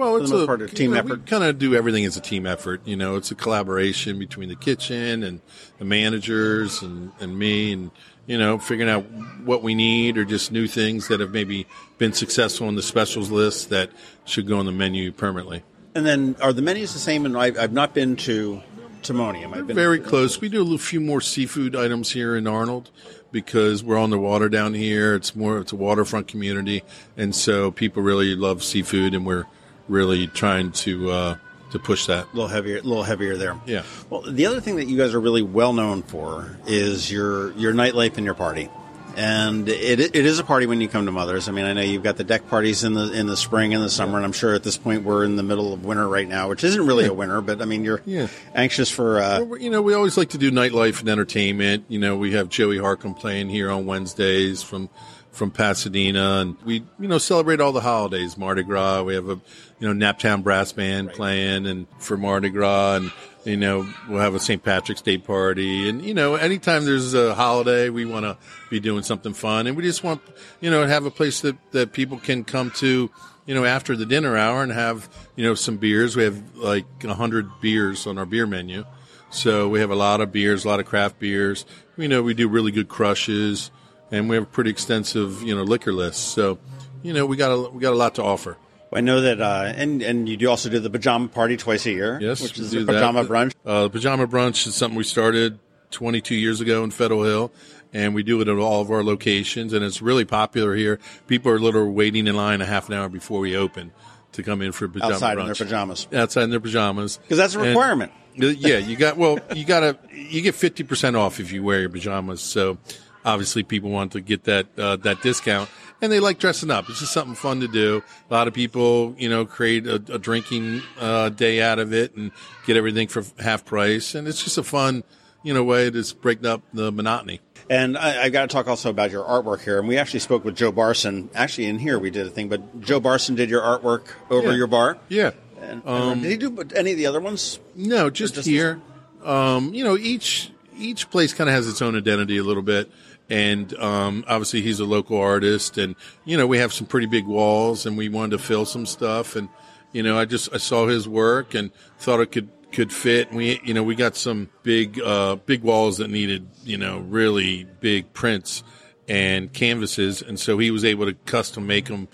Well, 0.00 0.16
it's 0.16 0.30
a 0.30 0.46
part, 0.46 0.62
a 0.62 0.66
team 0.66 0.92
you 0.92 0.94
know, 0.94 1.00
effort. 1.00 1.18
We 1.18 1.26
kind 1.26 1.44
of 1.44 1.58
do 1.58 1.74
everything 1.74 2.06
as 2.06 2.16
a 2.16 2.22
team 2.22 2.46
effort. 2.46 2.80
You 2.86 2.96
know, 2.96 3.16
it's 3.16 3.30
a 3.32 3.34
collaboration 3.34 4.18
between 4.18 4.48
the 4.48 4.56
kitchen 4.56 5.22
and 5.22 5.42
the 5.76 5.84
managers 5.84 6.80
and, 6.80 7.12
and 7.20 7.38
me, 7.38 7.74
and 7.74 7.90
you 8.26 8.38
know, 8.38 8.58
figuring 8.58 8.90
out 8.90 9.04
what 9.44 9.62
we 9.62 9.74
need 9.74 10.16
or 10.16 10.24
just 10.24 10.52
new 10.52 10.66
things 10.66 11.08
that 11.08 11.20
have 11.20 11.32
maybe 11.32 11.66
been 11.98 12.14
successful 12.14 12.66
on 12.66 12.76
the 12.76 12.82
specials 12.82 13.30
list 13.30 13.68
that 13.68 13.90
should 14.24 14.48
go 14.48 14.58
on 14.58 14.64
the 14.64 14.72
menu 14.72 15.12
permanently. 15.12 15.62
And 15.94 16.06
then 16.06 16.34
are 16.40 16.54
the 16.54 16.62
menus 16.62 16.94
the 16.94 16.98
same? 16.98 17.26
And 17.26 17.36
I, 17.36 17.52
I've 17.62 17.74
not 17.74 17.92
been 17.92 18.16
to 18.16 18.62
Timonium. 19.02 19.54
I've 19.54 19.66
been 19.66 19.76
Very 19.76 19.98
close. 19.98 20.40
We 20.40 20.48
do 20.48 20.60
a 20.60 20.64
little 20.64 20.78
few 20.78 21.02
more 21.02 21.20
seafood 21.20 21.76
items 21.76 22.10
here 22.10 22.36
in 22.36 22.46
Arnold 22.46 22.90
because 23.32 23.84
we're 23.84 23.98
on 23.98 24.08
the 24.08 24.18
water 24.18 24.48
down 24.48 24.72
here. 24.72 25.14
It's 25.14 25.36
more 25.36 25.58
it's 25.58 25.72
a 25.72 25.76
waterfront 25.76 26.26
community, 26.26 26.84
and 27.18 27.34
so 27.34 27.70
people 27.70 28.02
really 28.02 28.34
love 28.34 28.64
seafood, 28.64 29.14
and 29.14 29.26
we're 29.26 29.44
really 29.90 30.26
trying 30.28 30.72
to 30.72 31.10
uh, 31.10 31.36
to 31.72 31.78
push 31.78 32.06
that. 32.06 32.24
A 32.24 32.28
little 32.34 32.48
heavier, 32.48 32.78
a 32.78 32.82
little 32.82 33.02
heavier 33.02 33.36
there. 33.36 33.60
Yeah. 33.66 33.82
Well, 34.08 34.22
the 34.22 34.46
other 34.46 34.60
thing 34.60 34.76
that 34.76 34.86
you 34.86 34.96
guys 34.96 35.12
are 35.14 35.20
really 35.20 35.42
well 35.42 35.72
known 35.72 36.02
for 36.02 36.56
is 36.66 37.10
your 37.12 37.52
your 37.52 37.72
nightlife 37.74 38.16
and 38.16 38.24
your 38.24 38.34
party. 38.34 38.68
And 39.16 39.68
it, 39.68 39.98
it 40.14 40.24
is 40.24 40.38
a 40.38 40.44
party 40.44 40.66
when 40.66 40.80
you 40.80 40.88
come 40.88 41.04
to 41.06 41.12
Mothers. 41.12 41.48
I 41.48 41.52
mean, 41.52 41.64
I 41.64 41.72
know 41.72 41.80
you've 41.82 42.04
got 42.04 42.16
the 42.16 42.22
deck 42.22 42.46
parties 42.48 42.84
in 42.84 42.94
the 42.94 43.10
in 43.12 43.26
the 43.26 43.36
spring 43.36 43.74
and 43.74 43.82
the 43.82 43.90
summer, 43.90 44.16
and 44.16 44.24
I'm 44.24 44.32
sure 44.32 44.54
at 44.54 44.62
this 44.62 44.76
point 44.78 45.02
we're 45.02 45.24
in 45.24 45.34
the 45.34 45.42
middle 45.42 45.72
of 45.72 45.84
winter 45.84 46.06
right 46.08 46.28
now, 46.28 46.48
which 46.48 46.62
isn't 46.62 46.86
really 46.86 47.06
a 47.06 47.12
winter, 47.12 47.40
but 47.40 47.60
I 47.60 47.64
mean 47.64 47.82
you're 47.84 48.00
Yeah. 48.06 48.28
anxious 48.54 48.88
for. 48.88 49.18
Uh, 49.20 49.42
Well, 49.44 49.60
you 49.60 49.68
know, 49.68 49.82
we 49.82 49.94
always 49.94 50.16
like 50.16 50.28
to 50.30 50.38
do 50.38 50.52
nightlife 50.52 51.00
and 51.00 51.08
entertainment. 51.08 51.84
You 51.88 51.98
know, 51.98 52.16
we 52.16 52.32
have 52.34 52.48
Joey 52.48 52.78
Harcum 52.78 53.18
playing 53.18 53.48
here 53.48 53.68
on 53.68 53.84
Wednesdays 53.84 54.62
from 54.62 54.88
from 55.32 55.50
Pasadena, 55.50 56.40
and 56.40 56.56
we 56.64 56.84
you 56.98 57.08
know 57.08 57.18
celebrate 57.18 57.60
all 57.60 57.72
the 57.72 57.80
holidays. 57.80 58.36
Mardi 58.36 58.62
Gras, 58.62 59.02
we 59.02 59.14
have 59.14 59.28
a 59.28 59.40
you 59.78 59.92
know 59.92 59.94
Naptown 59.94 60.42
Brass 60.42 60.72
Band 60.72 61.12
playing, 61.12 61.66
and 61.66 61.86
for 61.98 62.16
Mardi 62.16 62.50
Gras, 62.50 62.96
and 62.96 63.12
you 63.44 63.56
know 63.56 63.88
we'll 64.08 64.20
have 64.20 64.34
a 64.34 64.40
St. 64.40 64.62
Patrick's 64.62 65.02
Day 65.02 65.18
party, 65.18 65.88
and 65.88 66.04
you 66.04 66.14
know 66.14 66.34
anytime 66.34 66.84
there's 66.84 67.14
a 67.14 67.34
holiday, 67.34 67.90
we 67.90 68.04
want 68.04 68.24
to 68.24 68.36
be 68.68 68.80
doing 68.80 69.02
something 69.02 69.34
fun, 69.34 69.66
and 69.66 69.76
we 69.76 69.82
just 69.82 70.02
want 70.02 70.20
you 70.60 70.70
know 70.70 70.86
have 70.86 71.04
a 71.04 71.10
place 71.10 71.40
that 71.40 71.56
that 71.72 71.92
people 71.92 72.18
can 72.18 72.44
come 72.44 72.70
to 72.72 73.10
you 73.46 73.56
know, 73.56 73.64
after 73.64 73.96
the 73.96 74.06
dinner 74.06 74.36
hour 74.36 74.62
and 74.62 74.70
have, 74.70 75.08
you 75.34 75.42
know, 75.42 75.54
some 75.54 75.76
beers. 75.76 76.14
We 76.14 76.22
have 76.22 76.56
like 76.56 76.84
a 77.02 77.14
hundred 77.14 77.48
beers 77.60 78.06
on 78.06 78.16
our 78.16 78.24
beer 78.24 78.46
menu. 78.46 78.84
So 79.30 79.68
we 79.68 79.80
have 79.80 79.90
a 79.90 79.96
lot 79.96 80.20
of 80.20 80.30
beers, 80.30 80.64
a 80.64 80.68
lot 80.68 80.78
of 80.78 80.86
craft 80.86 81.18
beers. 81.18 81.64
You 81.96 82.06
know, 82.06 82.22
we 82.22 82.32
do 82.32 82.46
really 82.48 82.70
good 82.70 82.88
crushes 82.88 83.72
and 84.10 84.28
we 84.28 84.36
have 84.36 84.44
a 84.44 84.46
pretty 84.46 84.70
extensive, 84.70 85.42
you 85.42 85.54
know, 85.54 85.62
liquor 85.62 85.92
list. 85.92 86.28
So, 86.32 86.58
you 87.02 87.12
know, 87.12 87.26
we 87.26 87.36
got 87.36 87.50
a, 87.50 87.70
we 87.70 87.80
got 87.80 87.92
a 87.92 87.96
lot 87.96 88.14
to 88.16 88.22
offer. 88.22 88.56
I 88.92 89.00
know 89.02 89.20
that, 89.20 89.40
uh, 89.40 89.72
and 89.76 90.02
and 90.02 90.28
you 90.28 90.36
do 90.36 90.50
also 90.50 90.68
do 90.68 90.80
the 90.80 90.90
pajama 90.90 91.28
party 91.28 91.56
twice 91.56 91.86
a 91.86 91.90
year. 91.92 92.18
Yes, 92.20 92.40
which 92.42 92.58
is 92.58 92.72
the 92.72 92.84
pajama 92.84 93.22
that. 93.22 93.30
brunch. 93.30 93.52
Uh, 93.64 93.84
the 93.84 93.90
pajama 93.90 94.26
brunch 94.26 94.66
is 94.66 94.74
something 94.74 94.96
we 94.98 95.04
started 95.04 95.60
22 95.92 96.34
years 96.34 96.60
ago 96.60 96.82
in 96.82 96.90
Federal 96.90 97.22
Hill, 97.22 97.52
and 97.92 98.16
we 98.16 98.24
do 98.24 98.40
it 98.40 98.48
at 98.48 98.58
all 98.58 98.80
of 98.80 98.90
our 98.90 99.04
locations, 99.04 99.72
and 99.72 99.84
it's 99.84 100.02
really 100.02 100.24
popular 100.24 100.74
here. 100.74 100.98
People 101.28 101.52
are 101.52 101.60
literally 101.60 101.90
waiting 101.90 102.26
in 102.26 102.34
line 102.36 102.60
a 102.60 102.66
half 102.66 102.88
an 102.88 102.96
hour 102.96 103.08
before 103.08 103.38
we 103.38 103.56
open 103.56 103.92
to 104.32 104.42
come 104.42 104.60
in 104.60 104.72
for 104.72 104.88
pajama 104.88 105.14
Outside 105.14 105.36
brunch. 105.36 105.40
in 105.40 105.46
their 105.46 105.54
pajamas. 105.54 106.08
Outside 106.12 106.42
in 106.42 106.50
their 106.50 106.58
pajamas, 106.60 107.18
because 107.18 107.38
that's 107.38 107.54
a 107.54 107.58
And- 107.60 107.68
requirement. 107.68 108.10
yeah, 108.34 108.78
you 108.78 108.96
got 108.96 109.16
well, 109.16 109.38
you 109.54 109.64
got 109.64 109.80
to 109.80 109.96
you 110.12 110.42
get 110.42 110.56
50 110.56 110.82
percent 110.82 111.14
off 111.14 111.38
if 111.38 111.52
you 111.52 111.62
wear 111.62 111.78
your 111.78 111.90
pajamas. 111.90 112.40
So 112.40 112.78
obviously, 113.24 113.62
people 113.62 113.90
want 113.90 114.12
to 114.12 114.20
get 114.20 114.44
that 114.44 114.66
uh, 114.78 114.96
that 114.96 115.22
discount. 115.22 115.68
And 116.02 116.10
they 116.10 116.18
like 116.20 116.38
dressing 116.38 116.70
up. 116.70 116.88
It's 116.88 117.00
just 117.00 117.12
something 117.12 117.34
fun 117.34 117.60
to 117.60 117.68
do. 117.68 118.02
A 118.30 118.32
lot 118.32 118.48
of 118.48 118.54
people, 118.54 119.14
you 119.18 119.28
know, 119.28 119.44
create 119.44 119.86
a, 119.86 119.96
a 119.96 120.18
drinking 120.18 120.80
uh, 120.98 121.28
day 121.28 121.60
out 121.60 121.78
of 121.78 121.92
it 121.92 122.14
and 122.16 122.30
get 122.66 122.78
everything 122.78 123.06
for 123.08 123.22
half 123.38 123.66
price. 123.66 124.14
And 124.14 124.26
it's 124.26 124.42
just 124.42 124.56
a 124.56 124.62
fun, 124.62 125.04
you 125.42 125.52
know, 125.52 125.62
way 125.62 125.90
to 125.90 126.14
break 126.22 126.42
up 126.46 126.62
the 126.72 126.90
monotony. 126.90 127.40
And 127.68 127.98
I, 127.98 128.22
I've 128.22 128.32
got 128.32 128.48
to 128.48 128.48
talk 128.48 128.66
also 128.66 128.88
about 128.88 129.10
your 129.10 129.24
artwork 129.24 129.60
here. 129.62 129.78
And 129.78 129.86
we 129.86 129.98
actually 129.98 130.20
spoke 130.20 130.42
with 130.42 130.56
Joe 130.56 130.72
Barson. 130.72 131.28
Actually, 131.34 131.66
in 131.66 131.78
here 131.78 131.98
we 131.98 132.08
did 132.10 132.26
a 132.26 132.30
thing, 132.30 132.48
but 132.48 132.80
Joe 132.80 132.98
Barson 133.00 133.36
did 133.36 133.50
your 133.50 133.60
artwork 133.60 134.06
over 134.30 134.48
Yeah. 134.52 134.56
your 134.56 134.66
bar. 134.68 134.96
Yeah. 135.10 135.32
And, 135.60 135.82
and 135.84 136.22
did 136.22 136.30
he 136.30 136.36
do 136.38 136.64
any 136.74 136.92
of 136.92 136.96
the 136.96 137.04
other 137.04 137.20
ones? 137.20 137.60
No, 137.76 138.08
just, 138.08 138.36
just- 138.36 138.48
here. 138.48 138.80
Um, 139.22 139.74
you 139.74 139.84
know, 139.84 139.98
each 139.98 140.50
each 140.78 141.10
place 141.10 141.34
kind 141.34 141.50
of 141.50 141.54
has 141.54 141.68
its 141.68 141.82
own 141.82 141.94
identity 141.94 142.38
a 142.38 142.42
little 142.42 142.62
bit, 142.62 142.90
and 143.30 143.72
um, 143.78 144.24
obviously 144.28 144.60
he's 144.60 144.80
a 144.80 144.84
local 144.84 145.16
artist, 145.18 145.78
and 145.78 145.94
you 146.24 146.36
know 146.36 146.46
we 146.46 146.58
have 146.58 146.72
some 146.72 146.86
pretty 146.86 147.06
big 147.06 147.26
walls, 147.26 147.86
and 147.86 147.96
we 147.96 148.08
wanted 148.08 148.32
to 148.32 148.38
fill 148.38 148.66
some 148.66 148.84
stuff, 148.84 149.36
and 149.36 149.48
you 149.92 150.02
know 150.02 150.18
I 150.18 150.24
just 150.24 150.52
I 150.52 150.58
saw 150.58 150.86
his 150.86 151.08
work 151.08 151.54
and 151.54 151.72
thought 151.98 152.20
it 152.20 152.32
could 152.32 152.50
could 152.72 152.92
fit. 152.92 153.28
And 153.28 153.36
we 153.36 153.60
you 153.64 153.72
know 153.72 153.82
we 153.82 153.94
got 153.94 154.16
some 154.16 154.50
big 154.62 155.00
uh, 155.00 155.36
big 155.36 155.62
walls 155.62 155.98
that 155.98 156.10
needed 156.10 156.48
you 156.64 156.76
know 156.76 156.98
really 156.98 157.64
big 157.80 158.12
prints 158.12 158.62
and 159.08 159.52
canvases, 159.52 160.20
and 160.20 160.38
so 160.38 160.58
he 160.58 160.70
was 160.70 160.84
able 160.84 161.06
to 161.06 161.14
custom 161.14 161.66
make 161.66 161.86
them 161.86 162.08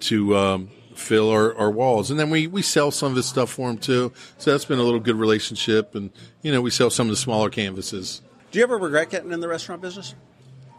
to 0.00 0.36
um, 0.36 0.68
fill 0.94 1.30
our, 1.30 1.54
our 1.56 1.70
walls. 1.70 2.10
And 2.10 2.18
then 2.18 2.30
we, 2.30 2.46
we 2.46 2.62
sell 2.62 2.90
some 2.90 3.12
of 3.12 3.16
his 3.16 3.26
stuff 3.26 3.50
for 3.50 3.70
him 3.70 3.78
too. 3.78 4.12
So 4.38 4.50
that's 4.50 4.64
been 4.64 4.78
a 4.78 4.82
little 4.82 5.00
good 5.00 5.16
relationship. 5.16 5.94
And, 5.94 6.10
you 6.42 6.52
know, 6.52 6.60
we 6.60 6.70
sell 6.70 6.90
some 6.90 7.06
of 7.06 7.10
the 7.10 7.16
smaller 7.16 7.50
canvases. 7.50 8.22
Do 8.50 8.58
you 8.58 8.64
ever 8.64 8.76
regret 8.76 9.10
getting 9.10 9.32
in 9.32 9.40
the 9.40 9.48
restaurant 9.48 9.80
business? 9.80 10.14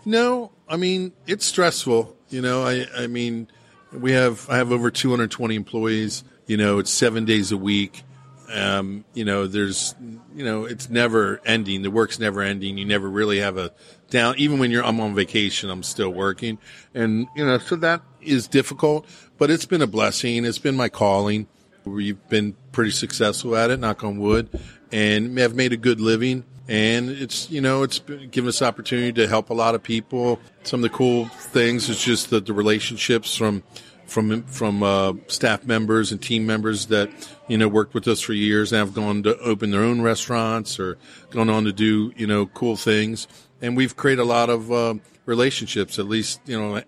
No, 0.05 0.51
I 0.67 0.77
mean, 0.77 1.13
it's 1.27 1.45
stressful. 1.45 2.15
You 2.29 2.41
know, 2.41 2.63
I, 2.63 2.85
I 2.97 3.07
mean, 3.07 3.47
we 3.91 4.11
have, 4.11 4.49
I 4.49 4.57
have 4.57 4.71
over 4.71 4.91
220 4.91 5.55
employees. 5.55 6.23
You 6.47 6.57
know, 6.57 6.79
it's 6.79 6.91
seven 6.91 7.25
days 7.25 7.51
a 7.51 7.57
week. 7.57 8.03
Um, 8.51 9.05
you 9.13 9.25
know, 9.25 9.47
there's, 9.47 9.95
you 10.35 10.43
know, 10.43 10.65
it's 10.65 10.89
never 10.89 11.41
ending. 11.45 11.81
The 11.81 11.89
work's 11.89 12.19
never 12.19 12.41
ending. 12.41 12.77
You 12.77 12.85
never 12.85 13.09
really 13.09 13.39
have 13.39 13.57
a 13.57 13.71
down. 14.09 14.35
Even 14.37 14.59
when 14.59 14.69
you're, 14.69 14.83
I'm 14.83 14.99
on 14.99 15.15
vacation, 15.15 15.69
I'm 15.69 15.83
still 15.83 16.09
working. 16.09 16.59
And, 16.93 17.27
you 17.35 17.45
know, 17.45 17.57
so 17.57 17.75
that 17.77 18.01
is 18.21 18.47
difficult, 18.47 19.07
but 19.37 19.49
it's 19.49 19.65
been 19.65 19.81
a 19.81 19.87
blessing. 19.87 20.45
It's 20.45 20.59
been 20.59 20.75
my 20.75 20.89
calling. 20.89 21.47
We've 21.85 22.17
been 22.29 22.55
pretty 22.71 22.91
successful 22.91 23.55
at 23.55 23.71
it, 23.71 23.79
knock 23.79 24.03
on 24.03 24.19
wood, 24.19 24.49
and 24.91 25.37
have 25.37 25.55
made 25.55 25.73
a 25.73 25.77
good 25.77 25.99
living. 25.99 26.43
And 26.67 27.09
it's, 27.09 27.49
you 27.49 27.59
know, 27.59 27.83
it's 27.83 27.99
given 27.99 28.47
us 28.47 28.61
opportunity 28.61 29.11
to 29.13 29.27
help 29.27 29.49
a 29.49 29.53
lot 29.53 29.75
of 29.75 29.83
people. 29.83 30.39
Some 30.63 30.83
of 30.83 30.89
the 30.89 30.95
cool 30.95 31.25
things 31.25 31.89
is 31.89 32.01
just 32.01 32.29
the, 32.29 32.39
the 32.39 32.53
relationships 32.53 33.35
from, 33.35 33.63
from, 34.05 34.43
from, 34.43 34.81
uh, 34.81 35.13
staff 35.27 35.65
members 35.65 36.13
and 36.13 36.21
team 36.21 36.45
members 36.45 36.85
that, 36.87 37.09
you 37.49 37.57
know, 37.57 37.67
worked 37.67 37.93
with 37.93 38.07
us 38.07 38.21
for 38.21 38.31
years 38.31 38.71
and 38.71 38.79
have 38.79 38.93
gone 38.93 39.23
to 39.23 39.37
open 39.39 39.71
their 39.71 39.81
own 39.81 40.01
restaurants 40.01 40.79
or 40.79 40.97
gone 41.31 41.49
on 41.49 41.65
to 41.65 41.73
do, 41.73 42.13
you 42.15 42.27
know, 42.27 42.45
cool 42.45 42.77
things. 42.77 43.27
And 43.61 43.75
we've 43.75 43.97
created 43.97 44.21
a 44.21 44.25
lot 44.25 44.49
of, 44.49 44.71
uh, 44.71 44.95
relationships, 45.25 45.99
at 45.99 46.05
least, 46.05 46.39
you 46.45 46.57
know, 46.57 46.81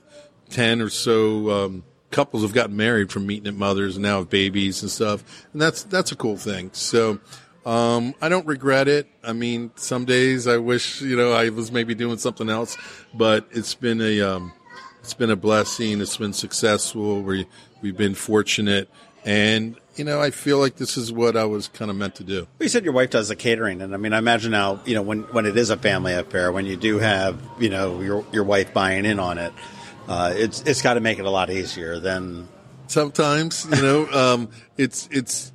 10 0.52 0.82
or 0.82 0.90
so, 0.90 1.50
um, 1.50 1.84
couples 2.12 2.44
have 2.44 2.54
gotten 2.54 2.78
married 2.78 3.12
from 3.12 3.28
meeting 3.28 3.48
at 3.48 3.56
mothers 3.56 3.98
and 3.98 4.04
now 4.04 4.20
have 4.20 4.30
babies 4.30 4.82
and 4.82 4.90
stuff. 4.90 5.46
And 5.52 5.62
that's, 5.62 5.84
that's 5.84 6.14
a 6.14 6.16
cool 6.16 6.38
thing. 6.38 6.70
So, 6.72 7.20
um, 7.66 8.14
I 8.22 8.30
don't 8.30 8.46
regret 8.46 8.88
it. 8.88 9.08
I 9.24 9.34
mean, 9.34 9.72
some 9.76 10.06
days 10.06 10.48
I 10.48 10.58
wish, 10.58 11.02
you 11.02 11.16
know, 11.16 11.32
I 11.32 11.50
was 11.50 11.72
maybe 11.72 11.96
doing 11.96 12.18
something 12.18 12.50
else, 12.50 12.78
but 13.14 13.48
it's 13.52 13.74
been 13.74 14.02
a, 14.02 14.22
um, 14.22 14.54
it's 15.02 15.14
been 15.14 15.32
a 15.32 15.36
blessing. 15.36 16.02
It's 16.02 16.18
been 16.18 16.34
successful. 16.34 17.22
We, 17.22 17.48
we've 17.82 17.98
been 17.98 18.16
fortunate. 18.16 18.90
And, 19.24 19.76
you 19.96 20.04
know, 20.04 20.22
I 20.22 20.30
feel 20.30 20.60
like 20.60 20.76
this 20.76 20.98
is 20.98 21.12
what 21.12 21.36
I 21.36 21.46
was 21.46 21.68
kind 21.68 21.90
of 21.90 21.98
meant 21.98 22.16
to 22.16 22.24
do. 22.24 22.48
You 22.60 22.70
said 22.70 22.84
your 22.84 22.94
wife 22.94 23.10
does 23.10 23.30
the 23.30 23.36
catering, 23.36 23.82
and 23.82 23.94
I 23.94 23.98
mean, 23.98 24.14
I 24.14 24.20
imagine 24.20 24.52
now, 24.52 24.80
you 24.86 24.94
know, 24.94 25.02
when, 25.02 25.22
when 25.24 25.48
it 25.48 25.58
is 25.58 25.72
a 25.72 25.78
family 25.78 26.14
affair, 26.14 26.52
when 26.52 26.68
you 26.68 26.76
do 26.76 27.00
have, 27.00 27.42
you 27.60 27.70
know, 27.70 28.02
your 28.02 28.26
your 28.32 28.44
wife 28.44 28.74
buying 28.74 29.06
in 29.06 29.20
on 29.20 29.40
it, 29.40 29.54
uh, 30.08 30.34
it's 30.36 30.62
it's 30.62 30.84
got 30.84 30.96
to 30.96 31.00
make 31.00 31.18
it 31.18 31.26
a 31.26 31.30
lot 31.30 31.50
easier 31.50 32.00
than 32.00 32.48
sometimes 32.88 33.66
you 33.66 33.82
know 33.82 34.08
um, 34.12 34.50
it's 34.78 35.08
it's 35.12 35.52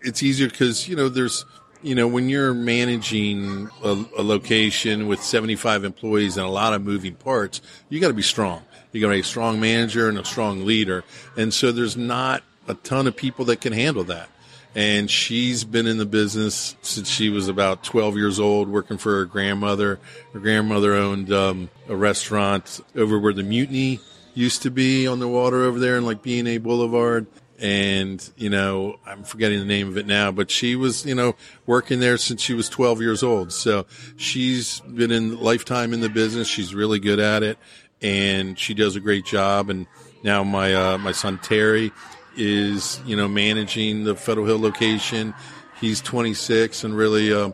it's 0.00 0.22
easier 0.22 0.48
because 0.48 0.88
you 0.88 0.96
know 0.96 1.08
there's 1.08 1.44
you 1.82 1.94
know 1.94 2.06
when 2.06 2.28
you're 2.28 2.54
managing 2.54 3.68
a, 3.82 4.04
a 4.18 4.22
location 4.22 5.06
with 5.06 5.22
75 5.22 5.84
employees 5.84 6.36
and 6.36 6.46
a 6.46 6.50
lot 6.50 6.74
of 6.74 6.82
moving 6.82 7.14
parts 7.14 7.60
you 7.88 8.00
got 8.00 8.08
to 8.08 8.14
be 8.14 8.22
strong. 8.22 8.62
You 8.92 9.00
got 9.00 9.08
to 9.08 9.14
be 9.14 9.20
a 9.20 9.24
strong 9.24 9.58
manager 9.58 10.08
and 10.08 10.18
a 10.18 10.24
strong 10.24 10.66
leader. 10.66 11.02
And 11.36 11.52
so 11.52 11.72
there's 11.72 11.96
not 11.96 12.42
a 12.68 12.74
ton 12.74 13.06
of 13.06 13.16
people 13.16 13.46
that 13.46 13.60
can 13.60 13.72
handle 13.72 14.04
that. 14.04 14.28
And 14.74 15.10
she's 15.10 15.64
been 15.64 15.86
in 15.86 15.98
the 15.98 16.06
business 16.06 16.76
since 16.82 17.08
she 17.08 17.28
was 17.28 17.48
about 17.48 17.84
12 17.84 18.16
years 18.16 18.40
old 18.40 18.68
working 18.68 18.96
for 18.96 19.18
her 19.18 19.24
grandmother. 19.26 19.98
Her 20.32 20.40
grandmother 20.40 20.94
owned 20.94 21.32
um, 21.32 21.70
a 21.88 21.96
restaurant 21.96 22.80
over 22.96 23.18
where 23.18 23.34
the 23.34 23.42
mutiny 23.42 24.00
used 24.34 24.62
to 24.62 24.70
be 24.70 25.06
on 25.06 25.18
the 25.18 25.28
water 25.28 25.62
over 25.62 25.78
there 25.78 25.98
in 25.98 26.06
like 26.06 26.22
B&A 26.22 26.56
Boulevard. 26.58 27.26
And, 27.62 28.28
you 28.36 28.50
know, 28.50 28.98
I'm 29.06 29.22
forgetting 29.22 29.60
the 29.60 29.64
name 29.64 29.86
of 29.86 29.96
it 29.96 30.04
now, 30.04 30.32
but 30.32 30.50
she 30.50 30.74
was, 30.74 31.06
you 31.06 31.14
know, 31.14 31.36
working 31.64 32.00
there 32.00 32.16
since 32.16 32.42
she 32.42 32.54
was 32.54 32.68
12 32.68 33.00
years 33.00 33.22
old. 33.22 33.52
So 33.52 33.86
she's 34.16 34.80
been 34.80 35.12
in 35.12 35.38
lifetime 35.40 35.92
in 35.92 36.00
the 36.00 36.08
business. 36.08 36.48
She's 36.48 36.74
really 36.74 36.98
good 36.98 37.20
at 37.20 37.44
it 37.44 37.58
and 38.02 38.58
she 38.58 38.74
does 38.74 38.96
a 38.96 39.00
great 39.00 39.24
job. 39.24 39.70
And 39.70 39.86
now 40.24 40.42
my, 40.42 40.74
uh, 40.74 40.98
my 40.98 41.12
son 41.12 41.38
Terry 41.38 41.92
is, 42.36 43.00
you 43.06 43.14
know, 43.14 43.28
managing 43.28 44.02
the 44.02 44.16
Federal 44.16 44.44
Hill 44.44 44.58
location. 44.58 45.32
He's 45.80 46.00
26 46.00 46.82
and 46.82 46.96
really, 46.96 47.32
uh, 47.32 47.52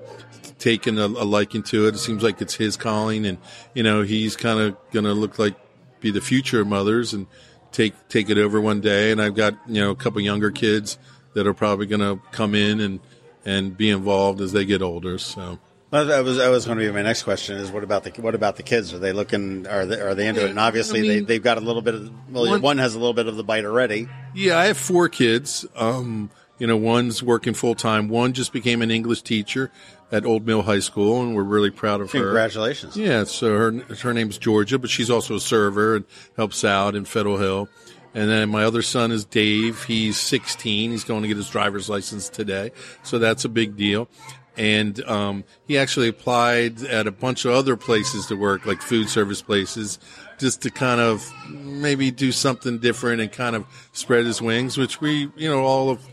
taken 0.59 0.99
a, 0.99 1.05
a 1.05 1.27
liking 1.27 1.63
to 1.65 1.87
it. 1.87 1.95
It 1.95 1.99
seems 1.99 2.23
like 2.23 2.41
it's 2.41 2.55
his 2.55 2.79
calling 2.79 3.27
and, 3.27 3.37
you 3.75 3.83
know, 3.83 4.01
he's 4.01 4.37
kind 4.37 4.59
of 4.59 4.77
going 4.91 5.05
to 5.05 5.13
look 5.13 5.39
like 5.39 5.55
be 6.01 6.11
the 6.11 6.21
future 6.23 6.61
of 6.61 6.67
mothers 6.67 7.13
and 7.13 7.27
take 7.73 7.95
take 8.09 8.31
it 8.31 8.39
over 8.39 8.61
one 8.61 8.81
day. 8.81 9.11
And 9.13 9.21
I've 9.21 9.35
got 9.35 9.55
you 9.67 9.81
know 9.81 9.91
a 9.91 9.97
couple 9.97 10.21
younger 10.21 10.51
kids 10.51 10.99
that 11.35 11.47
are 11.47 11.55
probably 11.55 11.87
going 11.87 12.01
to 12.01 12.21
come 12.33 12.55
in 12.55 12.81
and 12.81 13.01
and 13.45 13.77
be 13.77 13.91
involved 13.91 14.41
as 14.41 14.53
they 14.53 14.65
get 14.65 14.83
older. 14.83 15.19
So 15.19 15.59
Well, 15.91 16.05
that 16.07 16.25
was 16.25 16.37
that 16.39 16.49
was 16.49 16.67
going 16.67 16.79
to 16.79 16.85
be 16.85 16.91
my 16.93 17.03
next 17.03 17.23
question. 17.23 17.57
Is 17.59 17.71
what 17.71 17.85
about 17.85 18.05
the 18.05 18.11
what 18.21 18.35
about 18.35 18.57
the 18.57 18.63
kids? 18.63 18.93
Are 18.93 18.99
they 18.99 19.13
looking? 19.13 19.67
Are 19.67 19.87
they 19.87 20.01
are 20.01 20.15
they 20.15 20.27
into 20.29 20.45
it? 20.45 20.51
And 20.51 20.59
obviously, 20.59 20.99
I 21.01 21.03
mean- 21.03 21.11
they 21.11 21.21
they've 21.21 21.43
got 21.43 21.59
a 21.59 21.61
little 21.61 21.83
bit 21.83 21.95
of 21.95 22.11
well, 22.31 22.49
One- 22.49 22.61
one, 22.63 22.79
has 22.79 22.95
a 22.95 22.99
little 22.99 23.15
bit 23.15 23.27
of 23.27 23.37
the 23.37 23.45
bite 23.45 23.65
already. 23.65 24.09
yeah, 24.35 24.59
I 24.59 24.67
have 24.67 24.77
four 24.79 25.09
kids. 25.09 25.65
Um, 25.77 26.31
You 26.59 26.67
know, 26.67 26.77
one's 26.77 27.23
working 27.23 27.55
full 27.55 27.75
time. 27.75 28.09
One 28.09 28.33
just 28.33 28.53
became 28.53 28.83
an 28.83 28.91
English 28.91 29.23
teacher 29.23 29.71
at 30.11 30.25
Old 30.25 30.47
Mill 30.47 30.63
High 30.63 30.81
School, 30.81 31.23
and 31.23 31.35
we're 31.35 31.43
really 31.43 31.71
proud 31.71 32.01
of 32.01 32.11
her. 32.13 32.21
Congratulations. 32.21 32.97
Yeah, 32.97 33.25
so 33.25 33.57
her 33.57 33.73
her 34.01 34.13
name's 34.13 34.39
Georgia, 34.39 34.79
but 34.79 34.91
she's 34.91 35.11
also 35.11 35.37
a 35.37 35.41
server 35.41 35.97
and 35.97 36.05
helps 36.37 36.65
out 36.65 36.95
in 36.95 37.05
Federal 37.05 37.39
Hill. 37.39 37.69
And 38.15 38.29
then 38.29 38.49
my 38.49 38.65
other 38.65 38.83
son 38.83 39.13
is 39.13 39.25
Dave. 39.25 39.85
He's 39.85 40.17
16. 40.17 40.91
He's 40.91 41.05
going 41.05 41.23
to 41.23 41.29
get 41.29 41.37
his 41.37 41.49
driver's 41.49 41.89
license 41.89 42.29
today, 42.29 42.73
so 43.03 43.19
that's 43.19 43.45
a 43.45 43.49
big 43.49 43.77
deal. 43.77 44.09
And 44.57 45.01
um, 45.05 45.45
he 45.69 45.79
actually 45.79 46.09
applied 46.09 46.83
at 46.83 47.07
a 47.07 47.13
bunch 47.13 47.45
of 47.45 47.53
other 47.53 47.77
places 47.77 48.27
to 48.27 48.35
work, 48.35 48.67
like 48.67 48.83
food 48.83 49.09
service 49.09 49.41
places, 49.41 50.01
just 50.39 50.63
to 50.63 50.71
kind 50.71 51.01
of 51.01 51.33
maybe 51.49 52.11
do 52.11 52.33
something 52.33 52.79
different 52.79 53.21
and 53.21 53.31
kind 53.31 53.55
of 53.55 53.65
spread 53.93 54.27
his 54.27 54.43
wings, 54.43 54.77
which 54.77 55.01
we, 55.01 55.31
you 55.37 55.49
know, 55.49 55.63
all 55.63 55.91
of 55.91 56.05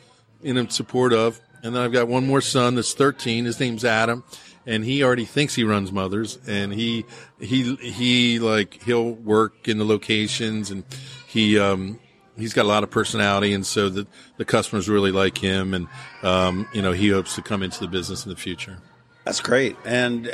in 0.46 0.70
support 0.70 1.12
of. 1.14 1.42
And 1.64 1.76
then 1.76 1.82
I've 1.82 1.92
got 1.92 2.08
one 2.08 2.26
more 2.28 2.42
son 2.42 2.76
that's 2.76 2.94
13. 2.94 3.46
His 3.46 3.60
name's 3.60 3.84
Adam, 3.84 4.24
and 4.68 4.84
he 4.86 5.04
already 5.04 5.26
thinks 5.26 5.56
he 5.56 5.64
runs 5.64 5.92
Mothers, 5.92 6.38
and 6.48 6.72
he 6.72 7.06
he 7.40 7.76
he 7.78 8.40
like 8.40 8.82
he'll 8.84 9.12
work 9.12 9.68
in 9.68 9.78
the 9.80 9.86
locations, 9.86 10.70
and 10.70 10.84
he 11.28 11.58
um 11.58 12.00
he's 12.38 12.54
got 12.54 12.66
a 12.66 12.68
lot 12.68 12.84
of 12.84 12.92
personality, 12.92 13.52
and 13.54 13.66
so 13.66 13.90
the 13.90 14.06
the 14.38 14.46
customers 14.46 14.88
really 14.88 15.12
like 15.12 15.38
him, 15.40 15.74
and 15.74 15.88
um 16.22 16.68
you 16.74 16.82
know 16.84 16.92
he 16.92 17.10
hopes 17.10 17.34
to 17.36 17.42
come 17.42 17.64
into 17.64 17.80
the 17.80 17.88
business 17.88 18.26
in 18.26 18.30
the 18.30 18.38
future. 18.38 18.78
That's 19.24 19.42
great. 19.42 19.76
And 19.86 20.28
uh, 20.28 20.32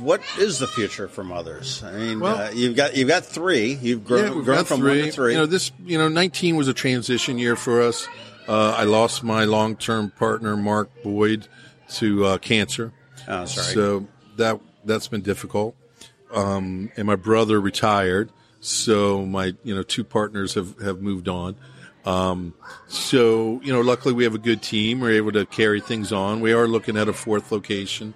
what 0.00 0.20
is 0.36 0.58
the 0.58 0.66
future 0.66 1.06
for 1.06 1.22
mothers? 1.22 1.80
I 1.84 1.92
mean, 1.92 2.18
Well- 2.18 2.36
uh, 2.48 2.50
you've 2.50 2.74
got 2.74 2.96
you've 2.96 3.06
got 3.06 3.24
three. 3.24 3.74
You've 3.74 4.04
grown, 4.04 4.38
Yeah, 4.38 4.42
grown 4.42 4.64
from 4.64 4.80
three. 4.80 4.98
one 4.98 5.06
to 5.06 5.12
three. 5.12 5.32
You 5.34 5.38
know, 5.38 5.46
this, 5.46 5.70
you 5.86 5.96
know, 5.96 6.08
19 6.08 6.56
was 6.56 6.66
a 6.66 6.74
transition 6.74 7.38
year 7.38 7.54
for 7.54 7.80
us. 7.82 8.08
Uh, 8.48 8.74
I 8.76 8.84
lost 8.84 9.22
my 9.22 9.44
long-term 9.44 10.10
partner, 10.10 10.56
Mark 10.56 10.90
Boyd, 11.02 11.48
to 11.94 12.24
uh, 12.24 12.38
cancer. 12.38 12.92
Oh, 13.28 13.44
sorry. 13.44 13.74
So 13.74 14.06
that 14.36 14.60
that's 14.84 15.08
been 15.08 15.22
difficult. 15.22 15.76
Um, 16.32 16.90
and 16.96 17.06
my 17.06 17.16
brother 17.16 17.60
retired, 17.60 18.32
so 18.60 19.24
my 19.26 19.54
you 19.62 19.74
know 19.74 19.82
two 19.82 20.04
partners 20.04 20.54
have 20.54 20.78
have 20.80 21.00
moved 21.00 21.28
on. 21.28 21.56
Um, 22.04 22.54
so 22.88 23.60
you 23.62 23.72
know, 23.72 23.80
luckily 23.80 24.14
we 24.14 24.24
have 24.24 24.34
a 24.34 24.38
good 24.38 24.62
team. 24.62 25.00
We're 25.00 25.12
able 25.12 25.32
to 25.32 25.46
carry 25.46 25.80
things 25.80 26.12
on. 26.12 26.40
We 26.40 26.52
are 26.52 26.66
looking 26.66 26.96
at 26.96 27.08
a 27.08 27.12
fourth 27.12 27.52
location. 27.52 28.14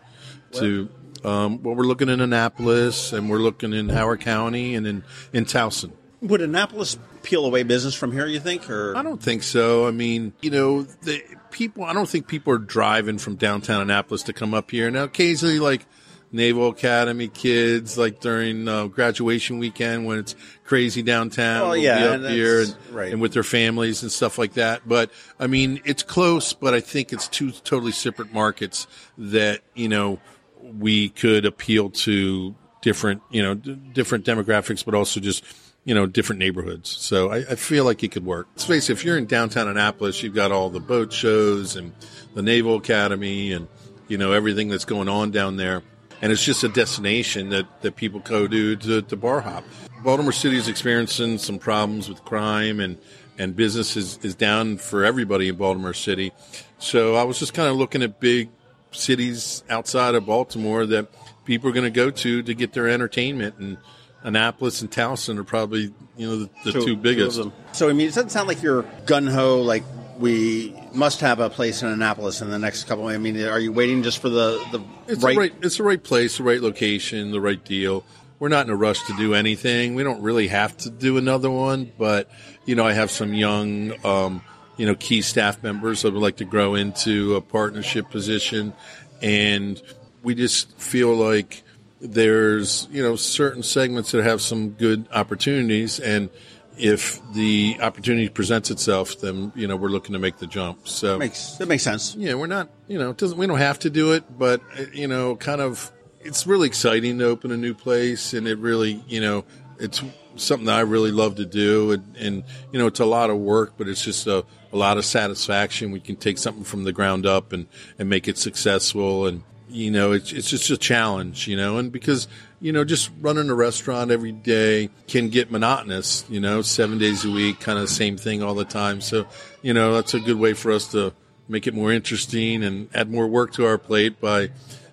To 0.52 0.88
um, 1.24 1.62
well, 1.62 1.74
we're 1.74 1.84
looking 1.84 2.08
in 2.08 2.20
Annapolis, 2.20 3.12
and 3.12 3.28
we're 3.28 3.38
looking 3.38 3.72
in 3.72 3.88
Howard 3.88 4.20
County, 4.20 4.74
and 4.74 4.86
in 4.86 5.04
in 5.32 5.44
Towson. 5.44 5.92
Would 6.22 6.40
Annapolis 6.40 6.98
peel 7.22 7.44
away 7.44 7.62
business 7.62 7.94
from 7.94 8.12
here? 8.12 8.26
You 8.26 8.40
think, 8.40 8.70
or 8.70 8.96
I 8.96 9.02
don't 9.02 9.22
think 9.22 9.42
so. 9.42 9.86
I 9.86 9.90
mean, 9.90 10.32
you 10.40 10.50
know, 10.50 10.82
the 10.82 11.22
people. 11.50 11.84
I 11.84 11.92
don't 11.92 12.08
think 12.08 12.26
people 12.26 12.52
are 12.54 12.58
driving 12.58 13.18
from 13.18 13.36
downtown 13.36 13.82
Annapolis 13.82 14.22
to 14.24 14.32
come 14.32 14.54
up 14.54 14.70
here. 14.70 14.90
Now, 14.90 15.04
occasionally, 15.04 15.58
like 15.58 15.86
Naval 16.32 16.68
Academy 16.70 17.28
kids, 17.28 17.98
like 17.98 18.20
during 18.20 18.66
uh, 18.66 18.86
graduation 18.86 19.58
weekend 19.58 20.06
when 20.06 20.18
it's 20.18 20.34
crazy 20.64 21.02
downtown, 21.02 21.68
will 21.68 21.76
yeah, 21.76 21.98
be 21.98 22.04
up 22.06 22.20
that's- 22.22 22.32
here 22.32 22.62
and, 22.62 22.76
right. 22.90 23.12
and 23.12 23.20
with 23.20 23.32
their 23.32 23.44
families 23.44 24.02
and 24.02 24.10
stuff 24.10 24.38
like 24.38 24.54
that. 24.54 24.88
But 24.88 25.10
I 25.38 25.46
mean, 25.46 25.80
it's 25.84 26.02
close, 26.02 26.52
but 26.54 26.72
I 26.74 26.80
think 26.80 27.12
it's 27.12 27.28
two 27.28 27.50
totally 27.52 27.92
separate 27.92 28.32
markets 28.32 28.86
that 29.18 29.60
you 29.74 29.88
know 29.88 30.18
we 30.62 31.10
could 31.10 31.44
appeal 31.44 31.90
to 31.90 32.54
different, 32.82 33.22
you 33.30 33.42
know, 33.42 33.54
d- 33.54 33.74
different 33.92 34.24
demographics, 34.24 34.84
but 34.84 34.94
also 34.94 35.20
just 35.20 35.44
you 35.86 35.94
know, 35.94 36.04
different 36.04 36.40
neighborhoods. 36.40 36.90
So 36.90 37.30
I, 37.30 37.36
I 37.36 37.54
feel 37.54 37.84
like 37.84 38.02
it 38.02 38.10
could 38.10 38.26
work. 38.26 38.48
It, 38.56 38.90
if 38.90 39.04
you're 39.04 39.16
in 39.16 39.26
downtown 39.26 39.68
Annapolis, 39.68 40.20
you've 40.20 40.34
got 40.34 40.50
all 40.50 40.68
the 40.68 40.80
boat 40.80 41.12
shows 41.12 41.76
and 41.76 41.92
the 42.34 42.42
Naval 42.42 42.74
Academy 42.76 43.52
and, 43.52 43.68
you 44.08 44.18
know, 44.18 44.32
everything 44.32 44.68
that's 44.68 44.84
going 44.84 45.08
on 45.08 45.30
down 45.30 45.56
there. 45.56 45.82
And 46.20 46.32
it's 46.32 46.42
just 46.42 46.64
a 46.64 46.68
destination 46.68 47.50
that, 47.50 47.82
that 47.82 47.94
people 47.94 48.18
go 48.18 48.48
to, 48.48 48.76
to 48.76 49.02
to 49.02 49.16
bar 49.16 49.40
hop. 49.40 49.62
Baltimore 50.02 50.32
City 50.32 50.56
is 50.56 50.66
experiencing 50.66 51.38
some 51.38 51.60
problems 51.60 52.08
with 52.08 52.24
crime 52.24 52.80
and, 52.80 52.98
and 53.38 53.54
business 53.54 53.96
is, 53.96 54.18
is 54.24 54.34
down 54.34 54.78
for 54.78 55.04
everybody 55.04 55.48
in 55.48 55.54
Baltimore 55.54 55.94
City. 55.94 56.32
So 56.78 57.14
I 57.14 57.22
was 57.22 57.38
just 57.38 57.54
kind 57.54 57.68
of 57.68 57.76
looking 57.76 58.02
at 58.02 58.18
big 58.18 58.48
cities 58.90 59.62
outside 59.70 60.16
of 60.16 60.26
Baltimore 60.26 60.84
that 60.86 61.08
people 61.44 61.70
are 61.70 61.72
going 61.72 61.84
to 61.84 61.90
go 61.90 62.10
to 62.10 62.42
to 62.42 62.54
get 62.54 62.72
their 62.72 62.88
entertainment 62.88 63.54
and 63.58 63.78
Annapolis 64.26 64.82
and 64.82 64.90
Towson 64.90 65.38
are 65.38 65.44
probably 65.44 65.94
you 66.16 66.28
know 66.28 66.36
the, 66.36 66.72
the 66.72 66.72
two, 66.72 66.96
biggest. 66.96 67.38
of. 67.38 67.52
So 67.72 67.88
I 67.88 67.92
mean, 67.92 68.08
it 68.08 68.14
doesn't 68.14 68.30
sound 68.30 68.48
like 68.48 68.60
you're 68.60 68.82
gun 69.06 69.26
ho. 69.26 69.62
Like 69.62 69.84
we 70.18 70.74
must 70.92 71.20
have 71.20 71.38
a 71.38 71.48
place 71.48 71.82
in 71.82 71.88
Annapolis 71.88 72.42
in 72.42 72.50
the 72.50 72.58
next 72.58 72.84
couple. 72.84 73.06
I 73.06 73.18
mean, 73.18 73.40
are 73.44 73.60
you 73.60 73.72
waiting 73.72 74.02
just 74.02 74.18
for 74.18 74.28
the 74.28 74.62
the 74.72 74.82
It's 75.06 75.22
right? 75.22 75.34
the 75.34 75.40
right. 75.40 75.54
It's 75.62 75.76
the 75.76 75.84
right 75.84 76.02
place, 76.02 76.38
the 76.38 76.42
right 76.42 76.60
location, 76.60 77.30
the 77.30 77.40
right 77.40 77.64
deal. 77.64 78.04
We're 78.40 78.48
not 78.48 78.66
in 78.66 78.72
a 78.72 78.76
rush 78.76 79.02
to 79.06 79.16
do 79.16 79.32
anything. 79.32 79.94
We 79.94 80.02
don't 80.02 80.20
really 80.20 80.48
have 80.48 80.76
to 80.78 80.90
do 80.90 81.16
another 81.18 81.50
one, 81.50 81.92
but 81.96 82.28
you 82.66 82.74
know, 82.74 82.84
I 82.84 82.92
have 82.94 83.10
some 83.12 83.32
young, 83.32 83.94
um, 84.04 84.42
you 84.76 84.86
know, 84.86 84.96
key 84.96 85.22
staff 85.22 85.62
members 85.62 86.02
that 86.02 86.12
would 86.12 86.20
like 86.20 86.36
to 86.38 86.44
grow 86.44 86.74
into 86.74 87.36
a 87.36 87.40
partnership 87.40 88.10
position, 88.10 88.74
and 89.22 89.80
we 90.24 90.34
just 90.34 90.76
feel 90.78 91.14
like 91.14 91.62
there's 92.00 92.88
you 92.90 93.02
know 93.02 93.16
certain 93.16 93.62
segments 93.62 94.12
that 94.12 94.22
have 94.22 94.40
some 94.40 94.70
good 94.70 95.06
opportunities, 95.12 95.98
and 96.00 96.30
if 96.78 97.20
the 97.32 97.78
opportunity 97.80 98.28
presents 98.28 98.70
itself, 98.70 99.20
then 99.20 99.52
you 99.54 99.66
know 99.66 99.76
we're 99.76 99.88
looking 99.88 100.12
to 100.12 100.18
make 100.18 100.38
the 100.38 100.46
jump. 100.46 100.86
So 100.88 101.18
makes 101.18 101.56
that 101.56 101.68
makes 101.68 101.82
sense. 101.82 102.14
yeah, 102.16 102.34
we're 102.34 102.46
not, 102.46 102.68
you 102.88 102.98
know, 102.98 103.10
it 103.10 103.16
doesn't, 103.16 103.38
we 103.38 103.46
don't 103.46 103.58
have 103.58 103.78
to 103.80 103.90
do 103.90 104.12
it, 104.12 104.24
but, 104.38 104.60
you 104.92 105.08
know, 105.08 105.36
kind 105.36 105.60
of, 105.60 105.90
it's 106.20 106.46
really 106.46 106.66
exciting 106.66 107.18
to 107.18 107.26
open 107.26 107.50
a 107.50 107.56
new 107.56 107.74
place 107.74 108.34
and 108.34 108.46
it 108.46 108.58
really, 108.58 109.02
you 109.08 109.20
know, 109.20 109.44
it's 109.78 110.02
something 110.36 110.66
that 110.66 110.76
I 110.76 110.80
really 110.80 111.12
love 111.12 111.36
to 111.36 111.46
do. 111.46 111.92
And, 111.92 112.16
and 112.16 112.44
you 112.72 112.78
know, 112.78 112.86
it's 112.86 113.00
a 113.00 113.06
lot 113.06 113.30
of 113.30 113.38
work, 113.38 113.74
but 113.78 113.88
it's 113.88 114.02
just 114.02 114.26
a, 114.26 114.44
a 114.72 114.76
lot 114.76 114.98
of 114.98 115.04
satisfaction. 115.04 115.92
We 115.92 116.00
can 116.00 116.16
take 116.16 116.38
something 116.38 116.64
from 116.64 116.84
the 116.84 116.92
ground 116.92 117.26
up 117.26 117.52
and, 117.52 117.66
and 117.98 118.08
make 118.08 118.28
it 118.28 118.38
successful. 118.38 119.26
And, 119.26 119.42
you 119.68 119.90
know, 119.90 120.12
it's, 120.12 120.32
it's 120.32 120.50
just 120.50 120.70
a 120.70 120.76
challenge, 120.76 121.48
you 121.48 121.56
know, 121.56 121.78
and 121.78 121.90
because, 121.90 122.28
you 122.60 122.72
know, 122.72 122.84
just 122.84 123.10
running 123.20 123.50
a 123.50 123.54
restaurant 123.54 124.10
every 124.10 124.32
day 124.32 124.90
can 125.08 125.28
get 125.28 125.50
monotonous, 125.50 126.24
you 126.28 126.40
know, 126.40 126.62
seven 126.62 126.98
days 126.98 127.24
a 127.24 127.30
week, 127.30 127.60
kind 127.60 127.78
of 127.78 127.88
same 127.88 128.16
thing 128.16 128.42
all 128.42 128.54
the 128.54 128.64
time. 128.64 129.00
So, 129.00 129.26
you 129.62 129.74
know, 129.74 129.94
that's 129.94 130.14
a 130.14 130.20
good 130.20 130.38
way 130.38 130.52
for 130.52 130.72
us 130.72 130.90
to 130.92 131.12
make 131.48 131.66
it 131.66 131.74
more 131.74 131.92
interesting 131.92 132.64
and 132.64 132.88
add 132.94 133.10
more 133.10 133.26
work 133.26 133.52
to 133.54 133.66
our 133.66 133.78
plate 133.78 134.20
by, 134.20 134.50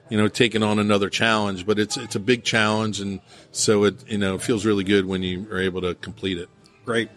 you 0.10 0.18
know, 0.18 0.28
taking 0.28 0.64
on 0.64 0.80
another 0.80 1.10
challenge. 1.10 1.66
But 1.66 1.80
it's, 1.80 1.98
it's 1.98 2.16
a 2.16 2.20
big 2.20 2.44
challenge. 2.44 3.00
And 3.00 3.22
so 3.52 3.86
it, 3.86 4.08
you 4.10 4.18
know, 4.18 4.38
feels 4.38 4.66
really 4.66 4.84
good 4.84 5.06
when 5.06 5.24
you 5.24 5.48
are 5.52 5.60
able 5.60 5.82
to 5.82 5.96
complete 5.96 6.38
it. 6.38 6.50
Great. 6.86 7.10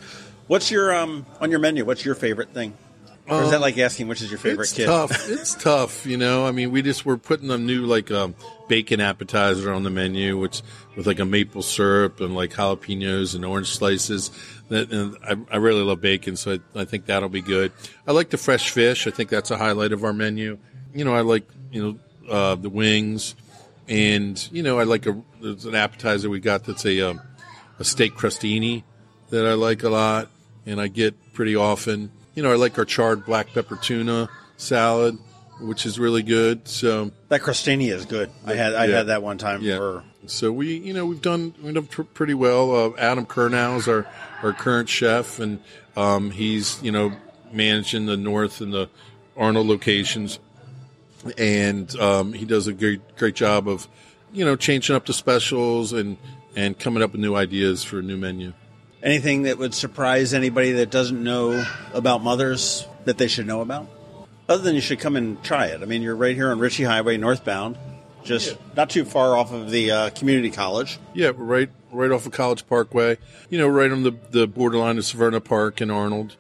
What's 0.47 0.71
your 0.71 0.95
um 0.95 1.27
on 1.40 1.51
your 1.51 1.59
menu? 1.59 1.85
What's 1.85 2.05
your 2.05 2.14
favorite 2.14 2.51
thing? 2.51 2.75
Or 3.29 3.43
is 3.43 3.51
that 3.51 3.61
like 3.61 3.77
asking 3.79 4.07
which 4.07 4.23
is 4.23 4.31
your 4.31 4.39
favorite 4.39 4.65
it's 4.65 4.73
kid? 4.73 4.87
tough. 4.87 5.29
It's 5.29 5.55
tough, 5.55 6.07
you 6.07 6.17
know. 6.17 6.47
I 6.47 6.53
mean, 6.53 6.71
we 6.71 6.81
just 6.83 7.05
we're 7.05 7.17
putting 7.17 7.51
a 7.51 7.59
new 7.59 7.85
like 7.85 8.11
um, 8.11 8.37
bacon 8.69 9.01
appetizer 9.01 9.73
on 9.73 9.83
the 9.83 9.91
menu, 9.91 10.39
which 10.39 10.62
with 10.97 11.07
like 11.07 11.19
a 11.19 11.25
maple 11.25 11.62
syrup 11.62 12.21
and 12.21 12.37
like 12.37 12.53
jalapenos 12.53 13.35
and 13.35 13.45
orange 13.45 13.69
slices. 13.69 14.31
That 14.69 14.93
and 14.93 15.17
I, 15.25 15.55
I 15.55 15.57
really 15.59 15.83
love 15.83 16.01
bacon, 16.01 16.37
so 16.37 16.59
I, 16.75 16.81
I 16.83 16.85
think 16.85 17.07
that'll 17.07 17.29
be 17.29 17.43
good. 17.43 17.73
I 18.07 18.12
like 18.12 18.31
the 18.31 18.39
fresh 18.39 18.71
fish. 18.71 19.07
I 19.07 19.11
think 19.11 19.31
that's 19.31 19.51
a 19.51 19.57
highlight 19.57 19.93
of 19.93 20.05
our 20.05 20.12
menu. 20.12 20.59
You 20.95 21.05
know, 21.05 21.15
I 21.15 21.23
like 21.23 21.49
you 21.73 21.83
know 21.83 22.33
uh, 22.33 22.55
the 22.55 22.71
wings, 22.71 23.35
and 23.89 24.49
you 24.53 24.62
know 24.62 24.79
I 24.79 24.85
like 24.85 25.07
a 25.07 25.21
there's 25.43 25.65
an 25.65 25.75
appetizer 25.75 26.31
we 26.31 26.39
got 26.39 26.65
that's 26.65 26.87
a 26.87 27.11
um, 27.11 27.21
a 27.81 27.85
steak 27.85 28.15
crostini 28.15 28.85
that 29.31 29.47
I 29.47 29.55
like 29.55 29.83
a 29.83 29.91
lot, 29.91 30.29
and 30.65 30.81
I 30.81 30.87
get 30.87 31.33
pretty 31.33 31.57
often. 31.57 32.12
You 32.37 32.42
know, 32.42 32.53
I 32.53 32.57
like 32.57 32.79
our 32.79 32.85
charred 32.85 33.25
black 33.25 33.53
pepper 33.55 33.77
tuna 33.77 34.29
salad, 34.59 35.18
which 35.61 35.87
is 35.87 35.99
really 35.99 36.22
good. 36.22 36.68
So 36.68 37.11
That 37.29 37.40
crostini 37.40 37.90
is 37.90 38.05
good. 38.05 38.31
I 38.44 38.55
had 38.55 38.75
I 38.75 38.85
Yeah. 38.87 38.96
had 38.99 39.07
that 39.09 39.22
one 39.22 39.38
time 39.38 39.62
yeah, 39.62 39.79
for 39.79 40.05
so 40.27 40.53
we 40.53 40.77
you 40.77 40.92
know 40.92 41.07
we've 41.07 41.22
done 41.22 41.55
we've 41.62 41.72
done 41.75 41.87
pretty 41.87 42.35
well. 42.35 42.75
Uh, 42.75 42.96
Adam 42.99 43.25
Kernow 43.27 43.79
is 43.79 43.88
our 43.88 44.07
our 44.42 44.53
current 44.53 44.88
chef, 44.88 45.40
and 45.40 45.61
um, 45.96 46.31
he's 46.31 46.79
you 46.83 46.92
know 46.92 47.12
managing 47.53 48.05
the 48.07 48.16
North 48.18 48.61
and 48.61 48.70
the 48.72 48.90
Arnold 49.37 49.66
locations, 49.66 50.38
and 51.38 51.94
um, 51.99 52.33
he 52.35 52.44
does 52.44 52.66
a 52.66 52.72
great 52.75 53.16
great 53.16 53.35
job 53.35 53.66
of 53.66 53.88
you 54.33 54.44
know 54.44 54.57
changing 54.57 54.94
up 54.94 55.07
the 55.07 55.14
specials 55.14 55.92
and 55.94 56.18
and 56.55 56.79
coming 56.79 57.03
up 57.03 57.12
with 57.12 57.20
new 57.20 57.35
ideas 57.35 57.83
for 57.83 58.01
a 58.01 58.03
new 58.03 58.16
menu. 58.18 58.53
Anything 59.07 59.45
that 59.45 59.57
would 59.57 59.73
surprise 59.73 60.35
anybody 60.35 60.73
that 60.73 60.90
doesn't 60.90 61.23
know 61.23 61.64
about 61.95 62.23
mothers 62.23 62.87
that 63.05 63.16
they 63.16 63.29
should 63.29 63.47
know 63.47 63.61
about. 63.61 63.87
Other 64.49 64.62
than 64.64 64.75
you 64.75 64.81
should 64.81 64.99
come 64.99 65.16
and 65.16 65.42
try 65.45 65.66
it. 65.66 65.81
I 65.81 65.87
mean, 65.87 66.03
you're 66.03 66.16
right 66.16 66.35
here 66.35 66.51
on 66.51 66.59
Ritchie 66.59 66.83
Highway, 66.85 67.16
northbound, 67.16 67.79
just 68.25 68.59
not 68.77 68.90
too 68.90 69.05
far 69.05 69.37
off 69.37 69.53
of 69.53 69.71
the 69.71 69.90
uh, 69.90 70.11
community 70.11 70.51
college. 70.51 70.99
Yeah, 71.14 71.31
right 71.35 71.71
right 71.92 72.11
off 72.11 72.27
of 72.27 72.33
College 72.33 72.66
Parkway. 72.66 73.16
You 73.49 73.59
know, 73.59 73.69
right 73.69 73.90
on 73.90 74.03
the 74.03 74.12
the 74.31 74.47
borderline 74.47 74.99
of 74.99 75.05
Severna 75.05 75.42
Park 75.42 75.81
and 75.81 75.90
Arnold. 75.90 76.37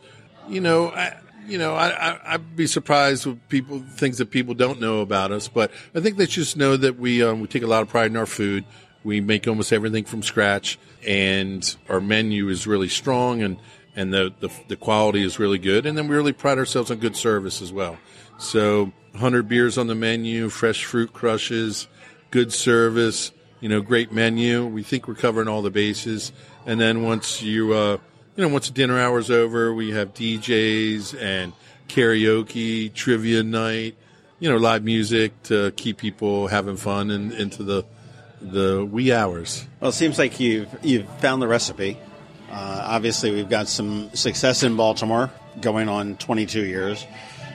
You 0.48 0.60
know, 0.60 0.90
I, 0.90 1.16
you 1.46 1.58
know, 1.58 1.74
I, 1.74 1.88
I, 1.88 2.34
I'd 2.34 2.56
be 2.56 2.66
surprised 2.66 3.26
with 3.26 3.48
people 3.48 3.80
things 3.80 4.18
that 4.18 4.30
people 4.30 4.54
don't 4.54 4.80
know 4.80 5.00
about 5.00 5.32
us, 5.32 5.48
but 5.48 5.70
I 5.94 6.00
think 6.00 6.16
they 6.16 6.26
just 6.26 6.56
know 6.56 6.76
that 6.76 6.98
we 6.98 7.22
um, 7.22 7.40
we 7.40 7.48
take 7.48 7.62
a 7.62 7.68
lot 7.68 7.82
of 7.82 7.88
pride 7.88 8.10
in 8.10 8.16
our 8.16 8.26
food. 8.26 8.64
We 9.06 9.20
make 9.20 9.46
almost 9.46 9.72
everything 9.72 10.04
from 10.04 10.24
scratch, 10.24 10.80
and 11.06 11.76
our 11.88 12.00
menu 12.00 12.48
is 12.48 12.66
really 12.66 12.88
strong, 12.88 13.40
and 13.40 13.56
and 13.94 14.12
the, 14.12 14.34
the 14.40 14.50
the 14.66 14.74
quality 14.74 15.22
is 15.22 15.38
really 15.38 15.58
good. 15.58 15.86
And 15.86 15.96
then 15.96 16.08
we 16.08 16.16
really 16.16 16.32
pride 16.32 16.58
ourselves 16.58 16.90
on 16.90 16.98
good 16.98 17.14
service 17.14 17.62
as 17.62 17.72
well. 17.72 17.98
So, 18.38 18.92
100 19.12 19.48
beers 19.48 19.78
on 19.78 19.86
the 19.86 19.94
menu, 19.94 20.48
fresh 20.48 20.84
fruit 20.84 21.12
crushes, 21.12 21.86
good 22.32 22.52
service, 22.52 23.30
you 23.60 23.68
know, 23.68 23.80
great 23.80 24.10
menu. 24.10 24.66
We 24.66 24.82
think 24.82 25.06
we're 25.06 25.14
covering 25.14 25.46
all 25.46 25.62
the 25.62 25.70
bases. 25.70 26.32
And 26.66 26.80
then 26.80 27.04
once 27.04 27.40
you, 27.40 27.74
uh, 27.74 27.98
you 28.34 28.42
know, 28.42 28.48
once 28.48 28.66
the 28.66 28.74
dinner 28.74 28.98
hour's 28.98 29.30
over, 29.30 29.72
we 29.72 29.92
have 29.92 30.14
DJs 30.14 31.16
and 31.22 31.52
karaoke, 31.88 32.92
trivia 32.92 33.44
night, 33.44 33.96
you 34.40 34.50
know, 34.50 34.56
live 34.56 34.82
music 34.82 35.40
to 35.44 35.70
keep 35.76 35.96
people 35.96 36.48
having 36.48 36.76
fun 36.76 37.12
and 37.12 37.32
into 37.32 37.62
the 37.62 37.84
the 38.40 38.84
wee 38.84 39.12
hours. 39.12 39.66
Well, 39.80 39.90
it 39.90 39.94
seems 39.94 40.18
like 40.18 40.38
you've 40.40 40.68
you've 40.82 41.08
found 41.20 41.42
the 41.42 41.48
recipe. 41.48 41.98
Uh, 42.50 42.82
obviously, 42.84 43.32
we've 43.32 43.48
got 43.48 43.68
some 43.68 44.10
success 44.14 44.62
in 44.62 44.76
Baltimore, 44.76 45.30
going 45.60 45.88
on 45.88 46.16
22 46.16 46.64
years. 46.64 47.04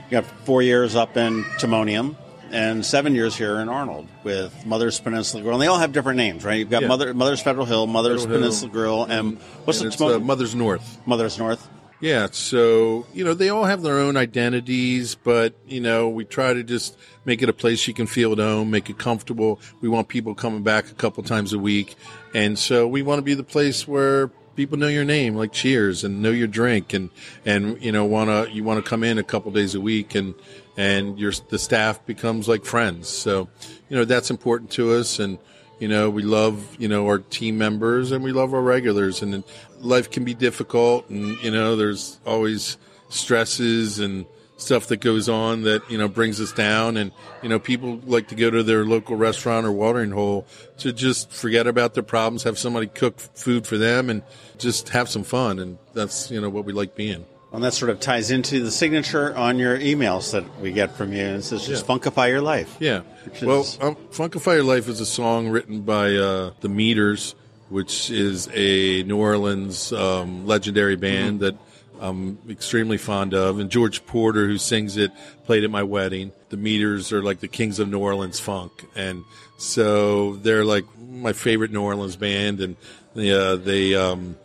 You 0.06 0.12
got 0.12 0.26
four 0.46 0.62
years 0.62 0.96
up 0.96 1.16
in 1.16 1.44
Timonium 1.60 2.16
and 2.52 2.86
seven 2.86 3.16
years 3.16 3.36
here 3.36 3.60
in 3.60 3.70
Arnold 3.70 4.08
with 4.24 4.66
Mother's 4.66 5.00
Peninsula 5.00 5.42
Grille. 5.42 5.54
And 5.56 5.62
they 5.62 5.68
all 5.68 5.80
have 5.80 5.94
different 5.94 6.18
names, 6.18 6.44
right? 6.44 6.60
You've 6.60 6.70
got 6.70 6.82
Yeah. 6.82 6.90
Mother, 6.90 7.14
Mother's 7.14 7.42
Federal 7.42 7.66
Hill, 7.66 7.88
Mother's 7.88 8.24
Federal 8.24 8.40
Hill, 8.40 8.50
Peninsula 8.50 8.72
Grille, 8.72 9.04
and 9.06 9.40
what's 9.64 9.80
and 9.82 9.94
the 9.94 10.16
uh, 10.18 10.20
Mother's 10.20 10.54
North. 10.54 11.00
Mother's 11.06 11.40
North. 11.40 11.66
Yeah, 12.02 12.30
so 12.32 13.06
you 13.14 13.24
know 13.24 13.36
they 13.36 13.50
all 13.50 13.66
have 13.66 13.84
their 13.84 14.00
own 14.00 14.18
identities, 14.18 15.14
but 15.14 15.54
you 15.68 15.80
know 15.80 16.10
we 16.10 16.26
try 16.26 16.52
to 16.52 16.64
just 16.64 16.98
make 17.26 17.44
it 17.44 17.50
a 17.50 17.54
place 17.54 17.88
you 17.88 17.94
can 17.94 18.08
feel 18.08 18.32
at 18.32 18.40
home, 18.40 18.72
make 18.72 18.90
it 18.90 18.98
comfortable. 18.98 19.60
We 19.82 19.88
want 19.88 20.08
people 20.08 20.34
coming 20.34 20.64
back 20.64 20.90
a 20.90 20.96
couple 20.96 21.22
times 21.22 21.54
a 21.54 21.60
week, 21.60 21.96
and 22.34 22.58
so 22.58 22.88
we 22.88 23.04
want 23.04 23.20
to 23.20 23.22
be 23.22 23.36
the 23.36 23.44
place 23.44 23.88
where 23.88 24.30
people 24.56 24.80
know 24.80 24.88
your 24.88 25.06
name, 25.06 25.36
like 25.36 25.52
Cheers, 25.52 26.04
and 26.04 26.24
know 26.24 26.32
your 26.32 26.48
drink, 26.48 26.92
and 26.94 27.12
and 27.46 27.80
you 27.80 27.92
know 27.92 28.06
wanna 28.06 28.48
you 28.50 28.64
want 28.64 28.84
to 28.84 28.90
come 28.90 29.04
in 29.04 29.20
a 29.20 29.24
couple 29.24 29.52
days 29.52 29.76
a 29.76 29.82
week, 29.82 30.16
and 30.16 30.34
and 30.76 31.20
your 31.20 31.34
the 31.50 31.60
staff 31.60 32.04
becomes 32.08 32.48
like 32.48 32.66
friends. 32.66 33.10
So 33.10 33.48
you 33.90 33.96
know 33.96 34.06
that's 34.06 34.32
important 34.32 34.72
to 34.72 34.94
us, 34.94 35.20
and 35.20 35.38
you 35.82 35.88
know 35.88 36.12
we 36.12 36.22
love 36.22 36.78
you 36.80 36.88
know 36.88 37.08
our 37.08 37.18
team 37.18 37.58
members 37.58 38.12
and 38.12 38.24
we 38.24 38.32
love 38.32 38.54
our 38.54 38.62
regulars. 38.62 39.22
And 39.24 39.44
life 39.80 40.12
can 40.12 40.24
be 40.24 40.36
difficult 40.36 41.10
and 41.10 41.38
you 41.44 41.52
know 41.52 41.76
there's 41.76 42.20
always 42.26 42.78
stresses 43.10 44.00
and 44.00 44.28
stuff 44.58 44.86
that 44.88 44.98
goes 44.98 45.28
on 45.28 45.64
that 45.64 45.82
you 45.90 45.98
know 45.98 46.08
brings 46.08 46.40
us 46.40 46.54
down. 46.54 46.98
And 46.98 47.12
you 47.42 47.50
know 47.50 47.58
people 47.58 48.00
like 48.06 48.28
to 48.28 48.36
go 48.36 48.52
to 48.52 48.62
their 48.62 48.86
local 48.86 49.16
restaurant 49.16 49.66
or 49.66 49.72
watering 49.72 50.12
hole 50.12 50.46
to 50.78 50.94
just 50.94 51.32
forget 51.32 51.66
about 51.66 51.96
their 51.96 52.04
problems 52.04 52.44
have 52.44 52.60
somebody 52.60 52.86
cook 52.86 53.20
food 53.20 53.66
for 53.66 53.80
them 53.80 54.12
and 54.12 54.22
just 54.60 54.90
have 54.90 55.10
some 55.10 55.24
fun. 55.24 55.58
And 55.58 55.80
that's 55.94 56.30
you 56.30 56.40
know 56.40 56.50
what 56.50 56.64
we 56.64 56.74
like 56.74 56.96
being 56.96 57.26
And 57.54 57.64
that 57.64 57.74
sort 57.74 57.90
of 57.92 58.00
ties 58.00 58.32
into 58.32 58.64
the 58.64 58.72
signature 58.72 59.36
on 59.36 59.60
your 59.60 59.78
emails 59.78 60.32
that 60.32 60.46
we 60.62 60.72
get 60.72 60.96
from 60.96 61.12
you. 61.12 61.24
It 61.24 61.42
says 61.44 61.68
just 61.68 61.86
Yeah. 61.88 61.96
funkify 61.98 62.30
your 62.30 62.42
life. 62.42 62.78
Yeah. 62.80 63.02
Well, 63.42 63.62
is- 63.62 63.78
um, 63.82 63.98
Funkify 64.12 64.56
Your 64.56 64.64
Life 64.64 64.88
is 64.88 65.02
a 65.02 65.06
song 65.06 65.50
written 65.50 65.82
by 65.82 66.16
uh, 66.16 66.52
the 66.62 66.70
Meters, 66.70 67.36
which 67.70 68.10
is 68.10 68.48
a 68.54 69.04
New 69.04 69.18
Orleans 69.18 69.92
um, 69.92 70.48
legendary 70.48 70.96
band 70.96 71.42
that 71.42 71.56
I'm 72.00 72.38
extremely 72.50 72.98
fond 72.98 73.34
of. 73.34 73.60
And 73.60 73.70
George 73.70 74.06
Porter, 74.06 74.48
who 74.48 74.58
sings 74.58 74.96
it, 74.96 75.12
played 75.46 75.64
at 75.66 75.70
my 75.70 75.84
wedding. 75.84 76.32
The 76.50 76.58
Meters 76.58 77.12
are 77.12 77.22
like 77.22 77.42
the 77.42 77.48
kings 77.50 77.80
of 77.80 77.90
New 77.90 78.00
Orleans 78.00 78.40
funk. 78.40 78.72
And 78.96 79.24
so 79.58 80.38
they're 80.38 80.66
like 80.66 80.86
my 81.00 81.34
favorite 81.34 81.72
New 81.72 81.82
Orleans 81.82 82.16
band. 82.16 82.62
And 82.62 82.76
they, 83.14 83.32
uh, 83.32 83.58
they 83.58 83.94
um, 83.94 84.38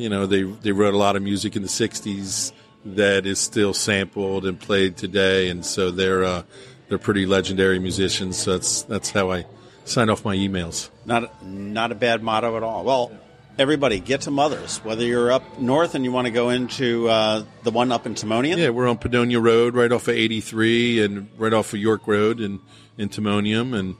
you 0.00 0.08
know, 0.08 0.26
they, 0.26 0.42
they 0.42 0.72
wrote 0.72 0.94
a 0.94 0.98
lot 0.98 1.16
of 1.16 1.22
music 1.22 1.56
in 1.56 1.62
the 1.62 1.68
60s 1.68 2.52
that 2.84 3.26
is 3.26 3.38
still 3.38 3.74
sampled 3.74 4.46
and 4.46 4.58
played 4.58 4.96
today. 4.96 5.48
And 5.48 5.64
so 5.64 5.90
they're, 5.90 6.24
uh, 6.24 6.42
they're 6.88 6.98
pretty 6.98 7.26
legendary 7.26 7.78
musicians. 7.78 8.38
So 8.38 8.52
that's, 8.52 8.82
that's 8.82 9.10
how 9.10 9.30
I 9.30 9.44
sign 9.84 10.08
off 10.08 10.24
my 10.24 10.36
emails. 10.36 10.90
Not 11.04 11.44
not 11.44 11.92
a 11.92 11.94
bad 11.94 12.22
motto 12.22 12.56
at 12.56 12.62
all. 12.62 12.84
Well, 12.84 13.12
everybody 13.58 14.00
get 14.00 14.22
to 14.22 14.30
Mother's. 14.30 14.78
Whether 14.78 15.04
you're 15.04 15.32
up 15.32 15.58
north 15.58 15.94
and 15.94 16.04
you 16.04 16.12
want 16.12 16.26
to 16.26 16.30
go 16.30 16.50
into 16.50 17.08
uh, 17.08 17.44
the 17.62 17.70
one 17.70 17.92
up 17.92 18.06
in 18.06 18.14
Timonium, 18.14 18.56
Yeah, 18.56 18.70
we're 18.70 18.88
on 18.88 18.98
Padonia 18.98 19.42
Road, 19.42 19.74
right 19.74 19.92
off 19.92 20.08
of 20.08 20.14
83 20.14 21.04
and 21.04 21.28
right 21.36 21.52
off 21.52 21.72
of 21.72 21.80
York 21.80 22.06
Road 22.06 22.40
in, 22.40 22.60
in 22.96 23.08
Timonium 23.08 23.78
and 23.78 23.96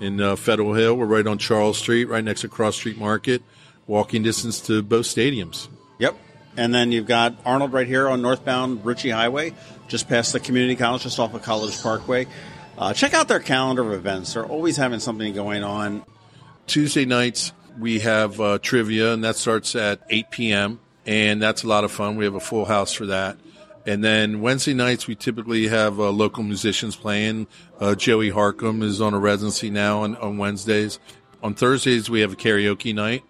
in 0.00 0.20
uh, 0.20 0.36
Federal 0.36 0.74
Hill. 0.74 0.96
We're 0.96 1.06
right 1.06 1.26
on 1.26 1.38
Charles 1.38 1.78
Street, 1.78 2.06
right 2.06 2.22
next 2.22 2.42
to 2.42 2.48
Cross 2.48 2.76
Street 2.76 2.98
Market, 2.98 3.42
walking 3.88 4.22
distance 4.22 4.60
to 4.60 4.82
both 4.82 5.06
stadiums. 5.06 5.66
Yep. 5.98 6.16
And 6.56 6.72
then 6.72 6.92
you've 6.92 7.06
got 7.06 7.36
Arnold 7.44 7.72
right 7.72 7.86
here 7.86 8.08
on 8.08 8.22
northbound 8.22 8.84
Ritchie 8.84 9.10
Highway, 9.10 9.54
just 9.88 10.08
past 10.08 10.32
the 10.32 10.40
community 10.40 10.76
college, 10.76 11.02
just 11.02 11.18
off 11.18 11.34
of 11.34 11.42
College 11.42 11.80
Parkway. 11.82 12.26
Uh, 12.76 12.92
check 12.92 13.14
out 13.14 13.26
their 13.26 13.40
calendar 13.40 13.82
of 13.82 13.92
events. 13.92 14.34
They're 14.34 14.46
always 14.46 14.76
having 14.76 15.00
something 15.00 15.34
going 15.34 15.64
on. 15.64 16.04
Tuesday 16.66 17.04
nights 17.04 17.52
we 17.78 18.00
have 18.00 18.40
uh, 18.40 18.58
trivia, 18.58 19.12
and 19.14 19.24
that 19.24 19.36
starts 19.36 19.74
at 19.74 20.00
8 20.10 20.30
p.m. 20.30 20.80
and 21.06 21.40
that's 21.40 21.64
a 21.64 21.68
lot 21.68 21.84
of 21.84 21.90
fun. 21.90 22.16
We 22.16 22.24
have 22.24 22.34
a 22.34 22.40
full 22.40 22.66
house 22.66 22.92
for 22.92 23.06
that. 23.06 23.36
And 23.86 24.04
then 24.04 24.42
Wednesday 24.42 24.74
nights 24.74 25.06
we 25.06 25.14
typically 25.14 25.68
have 25.68 25.98
uh, 25.98 26.10
local 26.10 26.42
musicians 26.42 26.94
playing. 26.94 27.46
Uh, 27.80 27.94
Joey 27.94 28.30
Harcum 28.30 28.82
is 28.82 29.00
on 29.00 29.14
a 29.14 29.18
residency 29.18 29.70
now 29.70 30.02
on, 30.02 30.14
on 30.16 30.36
Wednesdays. 30.36 30.98
On 31.42 31.54
Thursdays 31.54 32.10
we 32.10 32.20
have 32.20 32.32
a 32.32 32.36
karaoke 32.36 32.94
night 32.94 33.24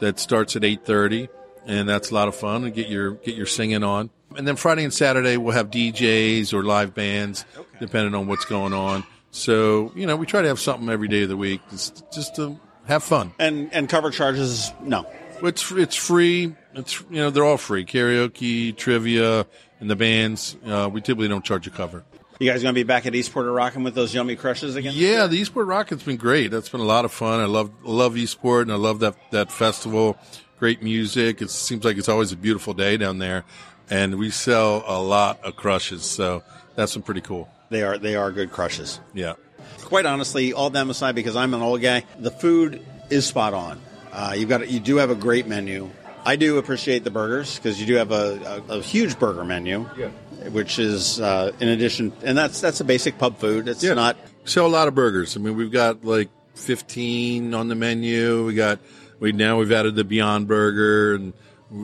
that 0.00 0.18
starts 0.18 0.56
at 0.56 0.62
8:30, 0.62 1.28
and 1.66 1.88
that's 1.88 2.10
a 2.10 2.14
lot 2.14 2.28
of 2.28 2.34
fun. 2.34 2.64
And 2.64 2.74
get 2.74 2.88
your 2.88 3.12
get 3.12 3.34
your 3.34 3.46
singing 3.46 3.82
on. 3.82 4.10
And 4.36 4.48
then 4.48 4.56
Friday 4.56 4.84
and 4.84 4.92
Saturday 4.92 5.36
we'll 5.36 5.54
have 5.54 5.70
DJs 5.70 6.52
or 6.52 6.62
live 6.62 6.94
bands, 6.94 7.44
depending 7.80 8.14
on 8.14 8.26
what's 8.26 8.44
going 8.44 8.72
on. 8.72 9.04
So 9.30 9.92
you 9.94 10.06
know 10.06 10.16
we 10.16 10.26
try 10.26 10.42
to 10.42 10.48
have 10.48 10.60
something 10.60 10.88
every 10.88 11.08
day 11.08 11.22
of 11.22 11.28
the 11.28 11.36
week, 11.36 11.60
just 11.70 12.04
just 12.12 12.36
to 12.36 12.58
have 12.86 13.02
fun. 13.02 13.32
And 13.38 13.72
and 13.72 13.88
cover 13.88 14.10
charges, 14.10 14.72
no. 14.82 15.06
It's 15.42 15.70
it's 15.72 15.96
free. 15.96 16.54
It's 16.74 17.00
you 17.02 17.16
know 17.16 17.30
they're 17.30 17.44
all 17.44 17.56
free. 17.56 17.84
Karaoke, 17.84 18.76
trivia, 18.76 19.46
and 19.80 19.90
the 19.90 19.96
bands. 19.96 20.56
Uh, 20.64 20.88
we 20.92 21.00
typically 21.00 21.28
don't 21.28 21.44
charge 21.44 21.66
a 21.66 21.70
cover. 21.70 22.04
You 22.38 22.50
guys 22.50 22.62
going 22.62 22.74
to 22.74 22.78
be 22.78 22.82
back 22.82 23.06
at 23.06 23.14
Eastport 23.14 23.46
rocking 23.46 23.84
with 23.84 23.94
those 23.94 24.14
yummy 24.14 24.36
crushes 24.36 24.74
again? 24.74 24.94
Yeah, 24.96 25.26
the 25.26 25.36
Eastport 25.36 25.66
Rocket's 25.66 26.02
been 26.02 26.16
great. 26.16 26.50
That's 26.50 26.68
been 26.68 26.80
a 26.80 26.84
lot 26.84 27.04
of 27.04 27.12
fun. 27.12 27.40
I 27.40 27.44
love 27.44 27.70
love 27.84 28.16
Eastport, 28.16 28.62
and 28.62 28.72
I 28.72 28.76
love 28.76 29.00
that 29.00 29.14
that 29.30 29.52
festival. 29.52 30.16
Great 30.58 30.82
music. 30.82 31.42
It 31.42 31.50
seems 31.50 31.84
like 31.84 31.98
it's 31.98 32.08
always 32.08 32.32
a 32.32 32.36
beautiful 32.36 32.74
day 32.74 32.96
down 32.96 33.18
there, 33.18 33.44
and 33.90 34.16
we 34.18 34.30
sell 34.30 34.82
a 34.86 35.00
lot 35.00 35.42
of 35.44 35.56
crushes. 35.56 36.02
So 36.04 36.42
that's 36.74 36.94
been 36.94 37.02
pretty 37.02 37.20
cool. 37.20 37.48
They 37.70 37.82
are 37.82 37.98
they 37.98 38.16
are 38.16 38.32
good 38.32 38.50
crushes. 38.50 39.00
Yeah. 39.14 39.34
Quite 39.84 40.06
honestly, 40.06 40.52
all 40.52 40.70
them 40.70 40.90
aside, 40.90 41.14
because 41.14 41.36
I'm 41.36 41.54
an 41.54 41.62
old 41.62 41.80
guy, 41.82 42.04
the 42.18 42.30
food 42.30 42.84
is 43.10 43.26
spot 43.26 43.54
on. 43.54 43.80
Uh, 44.12 44.34
you've 44.36 44.48
got 44.48 44.68
you 44.70 44.80
do 44.80 44.96
have 44.96 45.10
a 45.10 45.14
great 45.14 45.46
menu. 45.46 45.90
I 46.24 46.36
do 46.36 46.58
appreciate 46.58 47.04
the 47.04 47.10
burgers 47.10 47.56
because 47.56 47.80
you 47.80 47.86
do 47.86 47.94
have 47.94 48.12
a, 48.12 48.62
a, 48.68 48.78
a 48.78 48.80
huge 48.82 49.18
burger 49.18 49.44
menu, 49.44 49.88
Yeah. 49.96 50.08
which 50.50 50.78
is 50.78 51.20
uh, 51.20 51.52
in 51.60 51.68
addition, 51.68 52.12
and 52.22 52.36
that's 52.36 52.60
that's 52.60 52.80
a 52.80 52.84
basic 52.84 53.18
pub 53.18 53.38
food. 53.38 53.68
It's 53.68 53.82
Yeah. 53.82 53.94
not 53.94 54.16
sell 54.44 54.66
a 54.66 54.68
lot 54.68 54.88
of 54.88 54.94
burgers. 54.94 55.36
I 55.36 55.40
mean, 55.40 55.56
we've 55.56 55.72
got 55.72 56.04
like 56.04 56.28
15 56.54 57.54
on 57.54 57.68
the 57.68 57.74
menu. 57.74 58.44
We 58.46 58.54
got 58.54 58.78
we 59.20 59.32
now 59.32 59.58
we've 59.58 59.72
added 59.72 59.94
the 59.94 60.04
Beyond 60.04 60.48
Burger 60.48 61.14
and 61.14 61.32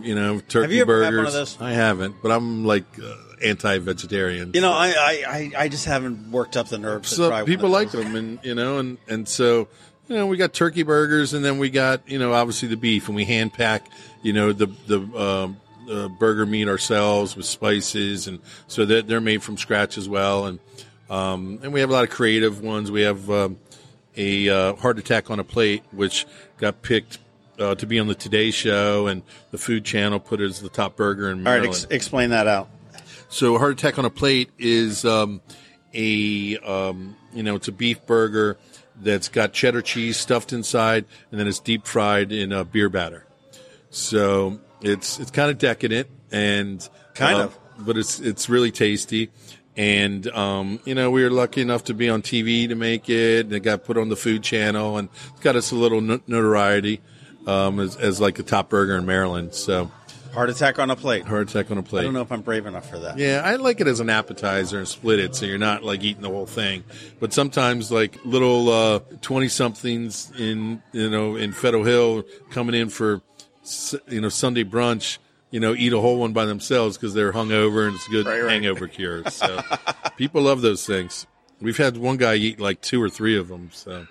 you 0.05 0.15
know 0.15 0.41
turkey 0.41 0.63
Have 0.63 0.73
you 0.73 0.83
ever 0.83 1.03
had 1.05 1.11
burgers. 1.11 1.19
one 1.19 1.27
of 1.27 1.33
those? 1.33 1.57
I 1.61 1.73
haven't, 1.73 2.17
but 2.23 2.31
I'm 2.31 2.65
like 2.65 2.85
uh, 3.03 3.15
anti-vegetarian. 3.45 4.53
You 4.55 4.61
know, 4.61 4.73
I, 4.73 5.23
I, 5.27 5.53
I, 5.57 5.69
just 5.69 5.85
haven't 5.85 6.31
worked 6.31 6.57
up 6.57 6.69
the 6.69 6.79
nerve 6.79 7.03
to 7.03 7.09
so 7.09 7.45
people 7.45 7.69
like 7.69 7.91
them, 7.91 8.15
and 8.17 8.39
you 8.43 8.55
know, 8.55 8.79
and 8.79 8.99
and 9.09 9.29
so 9.29 9.69
you 10.09 10.17
know, 10.17 10.27
we 10.27 10.37
got 10.37 10.53
turkey 10.53 10.83
burgers, 10.83 11.35
and 11.35 11.45
then 11.45 11.59
we 11.59 11.71
got 11.71 12.09
you 12.09 12.19
know, 12.19 12.33
obviously 12.33 12.69
the 12.69 12.77
beef, 12.77 13.09
and 13.09 13.17
we 13.17 13.25
hand 13.25 13.53
pack 13.53 13.87
you 14.23 14.33
know 14.33 14.53
the 14.53 14.67
the. 14.87 15.01
Um, 15.19 15.61
uh, 15.91 16.07
burger 16.07 16.45
meat 16.45 16.69
ourselves 16.69 17.35
with 17.35 17.47
spices, 17.47 18.29
and 18.29 18.41
so 18.67 18.85
that 18.85 19.07
they're 19.07 19.23
made 19.23 19.43
from 19.43 19.57
scratch 19.57 19.97
as 19.97 20.07
well. 20.07 20.45
And 20.45 20.59
um, 21.09 21.61
and 21.63 21.73
we 21.73 21.81
have 21.81 21.91
a 21.91 21.93
lot 21.93 22.05
of 22.05 22.11
creative 22.11 22.61
ones. 22.61 22.91
We 22.91 23.03
have 23.03 23.31
um, 23.31 23.59
a 24.17 24.49
uh, 24.49 24.77
heart 24.77 24.99
attack 24.99 25.31
on 25.31 25.39
a 25.39 25.45
plate, 25.45 25.83
which 25.93 26.27
got 26.59 26.83
picked 26.83 27.19
uh, 27.59 27.75
to 27.77 27.87
be 27.87 27.99
on 27.99 28.07
the 28.07 28.15
Today 28.15 28.51
Show, 28.51 29.07
and 29.07 29.23
the 29.51 29.59
Food 29.59 29.85
Channel 29.85 30.21
put 30.21 30.41
it 30.41 30.45
as 30.45 30.61
the 30.61 30.69
top 30.69 30.97
burger 30.97 31.31
in 31.31 31.43
Maryland. 31.43 31.69
right, 31.69 31.85
ex- 31.85 31.87
explain 31.91 32.31
that 32.31 32.47
out. 32.47 32.69
So 33.29 33.59
heart 33.59 33.73
attack 33.73 33.99
on 33.99 34.05
a 34.05 34.11
plate 34.11 34.51
is 34.59 35.05
um, 35.05 35.41
a 35.95 36.57
um, 36.59 37.17
you 37.33 37.43
know 37.43 37.55
it's 37.55 37.69
a 37.69 37.73
beef 37.73 38.05
burger 38.07 38.59
that's 39.01 39.29
got 39.29 39.53
cheddar 39.53 39.83
cheese 39.83 40.17
stuffed 40.17 40.53
inside, 40.53 41.05
and 41.31 41.41
then 41.41 41.47
it's 41.47 41.61
deep 41.61 41.87
fried 41.87 42.33
in 42.33 42.53
a 42.53 42.65
beer 42.65 42.89
batter. 42.89 43.25
So 43.91 44.61
it's 44.81 45.19
it's 45.19 45.31
kind 45.31 45.51
of 45.51 45.59
decadent 45.59 46.09
and 46.31 46.87
Kind 47.15 47.39
uh, 47.39 47.45
of. 47.45 47.59
but 47.79 47.97
it's 47.97 48.21
it's 48.21 48.49
really 48.49 48.71
tasty. 48.71 49.31
And 49.77 50.27
um, 50.29 50.81
you 50.85 50.95
know, 50.95 51.11
we 51.11 51.23
were 51.23 51.31
lucky 51.31 51.61
enough 51.61 51.85
to 51.85 51.95
be 51.95 52.09
on 52.09 52.23
TV 52.23 52.69
to 52.69 52.75
make 52.75 53.09
it, 53.09 53.47
and 53.47 53.53
it 53.53 53.61
got 53.61 53.85
put 53.85 53.97
on 53.97 54.09
the 54.09 54.17
Food 54.17 54.43
Channel, 54.43 54.99
and 54.99 55.09
it's 55.31 55.41
got 55.41 55.55
us 55.55 55.71
a 55.71 55.77
little 55.77 56.01
notoriety 56.01 57.01
um, 57.47 57.79
as, 57.79 57.97
as 57.97 58.21
like 58.21 58.39
a 58.41 58.43
top 58.43 58.71
burger 58.71 58.97
in 58.97 59.07
Maryland. 59.07 59.55
So 59.55 59.91
Heart 60.33 60.51
attack 60.51 60.79
on 60.79 60.91
a 60.91 60.97
plate. 60.97 61.25
Heart 61.25 61.51
attack 61.51 61.71
on 61.71 61.79
a 61.79 61.83
plate. 61.83 62.03
I 62.03 62.05
don't 62.05 62.13
know 62.13 62.21
if 62.21 62.31
I'm 62.31 62.43
brave 62.43 62.67
enough 62.67 62.89
for 62.89 62.99
that. 62.99 63.19
Yeah, 63.19 63.43
I 63.45 63.57
like 63.57 63.81
it 63.81 63.87
as 63.87 64.01
an 64.01 64.11
appetizer 64.11 64.79
and 64.79 64.87
split 64.87 65.19
it 65.19 65.35
so 65.35 65.47
you're 65.47 65.59
not 65.59 65.83
like 65.83 66.05
eating 66.05 66.23
the 66.23 66.29
whole 66.29 66.47
thing. 66.47 66.85
But 67.19 67.33
sometimes 67.33 67.91
like 67.91 68.25
little 68.25 69.01
twenty 69.21 69.47
uh, 69.47 69.51
somethings 69.51 70.31
in 70.39 70.83
you 70.93 71.09
know 71.09 71.37
in 71.37 71.53
Federal 71.53 71.85
Hill 71.85 72.25
coming 72.51 72.75
in 72.75 72.89
for 72.89 73.23
you 74.09 74.21
know 74.21 74.29
Sunday 74.29 74.65
brunch, 74.65 75.19
you 75.51 75.61
know, 75.61 75.75
eat 75.75 75.93
a 75.93 76.01
whole 76.01 76.19
one 76.19 76.33
by 76.33 76.45
themselves 76.45 76.97
because 76.97 77.15
they're 77.15 77.33
hungover 77.33 77.87
and 77.87 77.97
it's 77.97 78.07
a 78.07 78.11
good 78.11 78.27
right, 78.27 78.41
right. 78.41 78.51
hangover 78.51 78.89
cure. 78.89 79.29
So 79.31 79.61
people 80.17 80.43
love 80.43 80.61
those 80.61 80.87
things. 80.87 81.27
We've 81.61 81.77
had 81.77 81.97
one 81.97 82.19
guy 82.19 82.35
eat 82.35 82.61
like 82.61 82.81
two 82.81 83.03
or 83.03 83.11
three 83.11 83.37
of 83.37 83.49
them. 83.49 83.71
So 83.73 84.07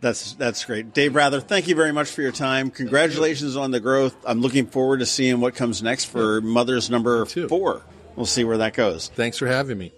that's 0.00 0.34
that's 0.34 0.64
great, 0.64 0.92
Dave 0.92 1.14
Rather. 1.14 1.40
Thank 1.40 1.68
you 1.68 1.74
very 1.74 1.92
much 1.92 2.08
for 2.08 2.22
your 2.22 2.32
time. 2.32 2.70
Congratulations 2.70 3.56
on 3.56 3.70
the 3.70 3.80
growth. 3.80 4.14
I'm 4.26 4.40
looking 4.40 4.66
forward 4.66 5.00
to 5.00 5.06
seeing 5.06 5.40
what 5.40 5.54
comes 5.54 5.82
next 5.82 6.06
for 6.06 6.40
yeah. 6.40 6.46
Mother's 6.46 6.90
number 6.90 7.24
four. 7.24 7.82
We'll 8.14 8.26
see 8.26 8.44
where 8.44 8.58
that 8.58 8.74
goes. 8.74 9.08
Thanks 9.08 9.38
for 9.38 9.46
having 9.46 9.78
me. 9.78 9.92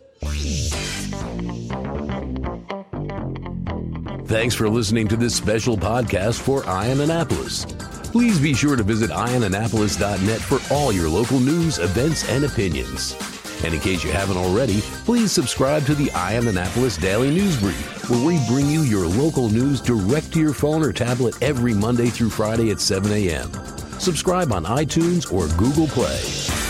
Thanks 4.27 4.55
for 4.55 4.69
listening 4.69 5.09
to 5.09 5.17
this 5.17 5.35
special 5.35 5.77
podcast 5.77 6.40
for 6.40 6.67
Eye 6.67 6.90
On 6.90 7.01
Annapolis. 7.01 7.67
Please 8.14 8.38
be 8.38 8.55
sure 8.55 8.77
to 8.77 8.85
visit 8.85 9.11
EyeOnAnnapolis.net 9.11 10.40
for 10.40 10.61
all 10.72 10.92
your 10.92 11.09
local 11.09 11.40
news, 11.40 11.81
events, 11.81 12.29
and 12.29 12.44
opinions. 12.44 13.16
And 13.64 13.74
in 13.74 13.81
case 13.81 14.05
you 14.05 14.12
haven't 14.12 14.37
already, 14.37 14.83
please 15.05 15.33
subscribe 15.33 15.85
to 15.87 15.96
the 15.96 16.12
Eye 16.12 16.38
On 16.38 16.46
Annapolis 16.46 16.96
Daily 16.96 17.31
News 17.31 17.59
Brief, 17.59 18.09
where 18.09 18.24
we 18.24 18.38
bring 18.46 18.70
you 18.70 18.83
your 18.83 19.09
local 19.09 19.48
news 19.48 19.81
direct 19.81 20.33
to 20.35 20.38
your 20.38 20.55
phone 20.55 20.85
or 20.85 20.92
tablet 20.92 21.35
every 21.42 21.74
Monday 21.74 22.07
through 22.07 22.31
Friday 22.31 22.70
at 22.70 22.81
7 22.81 23.11
a.m. 23.11 23.50
Subscribe 23.98 24.53
on 24.53 24.64
iTunes 24.64 25.33
or 25.33 25.48
Google 25.59 25.88
Play. 25.88 26.63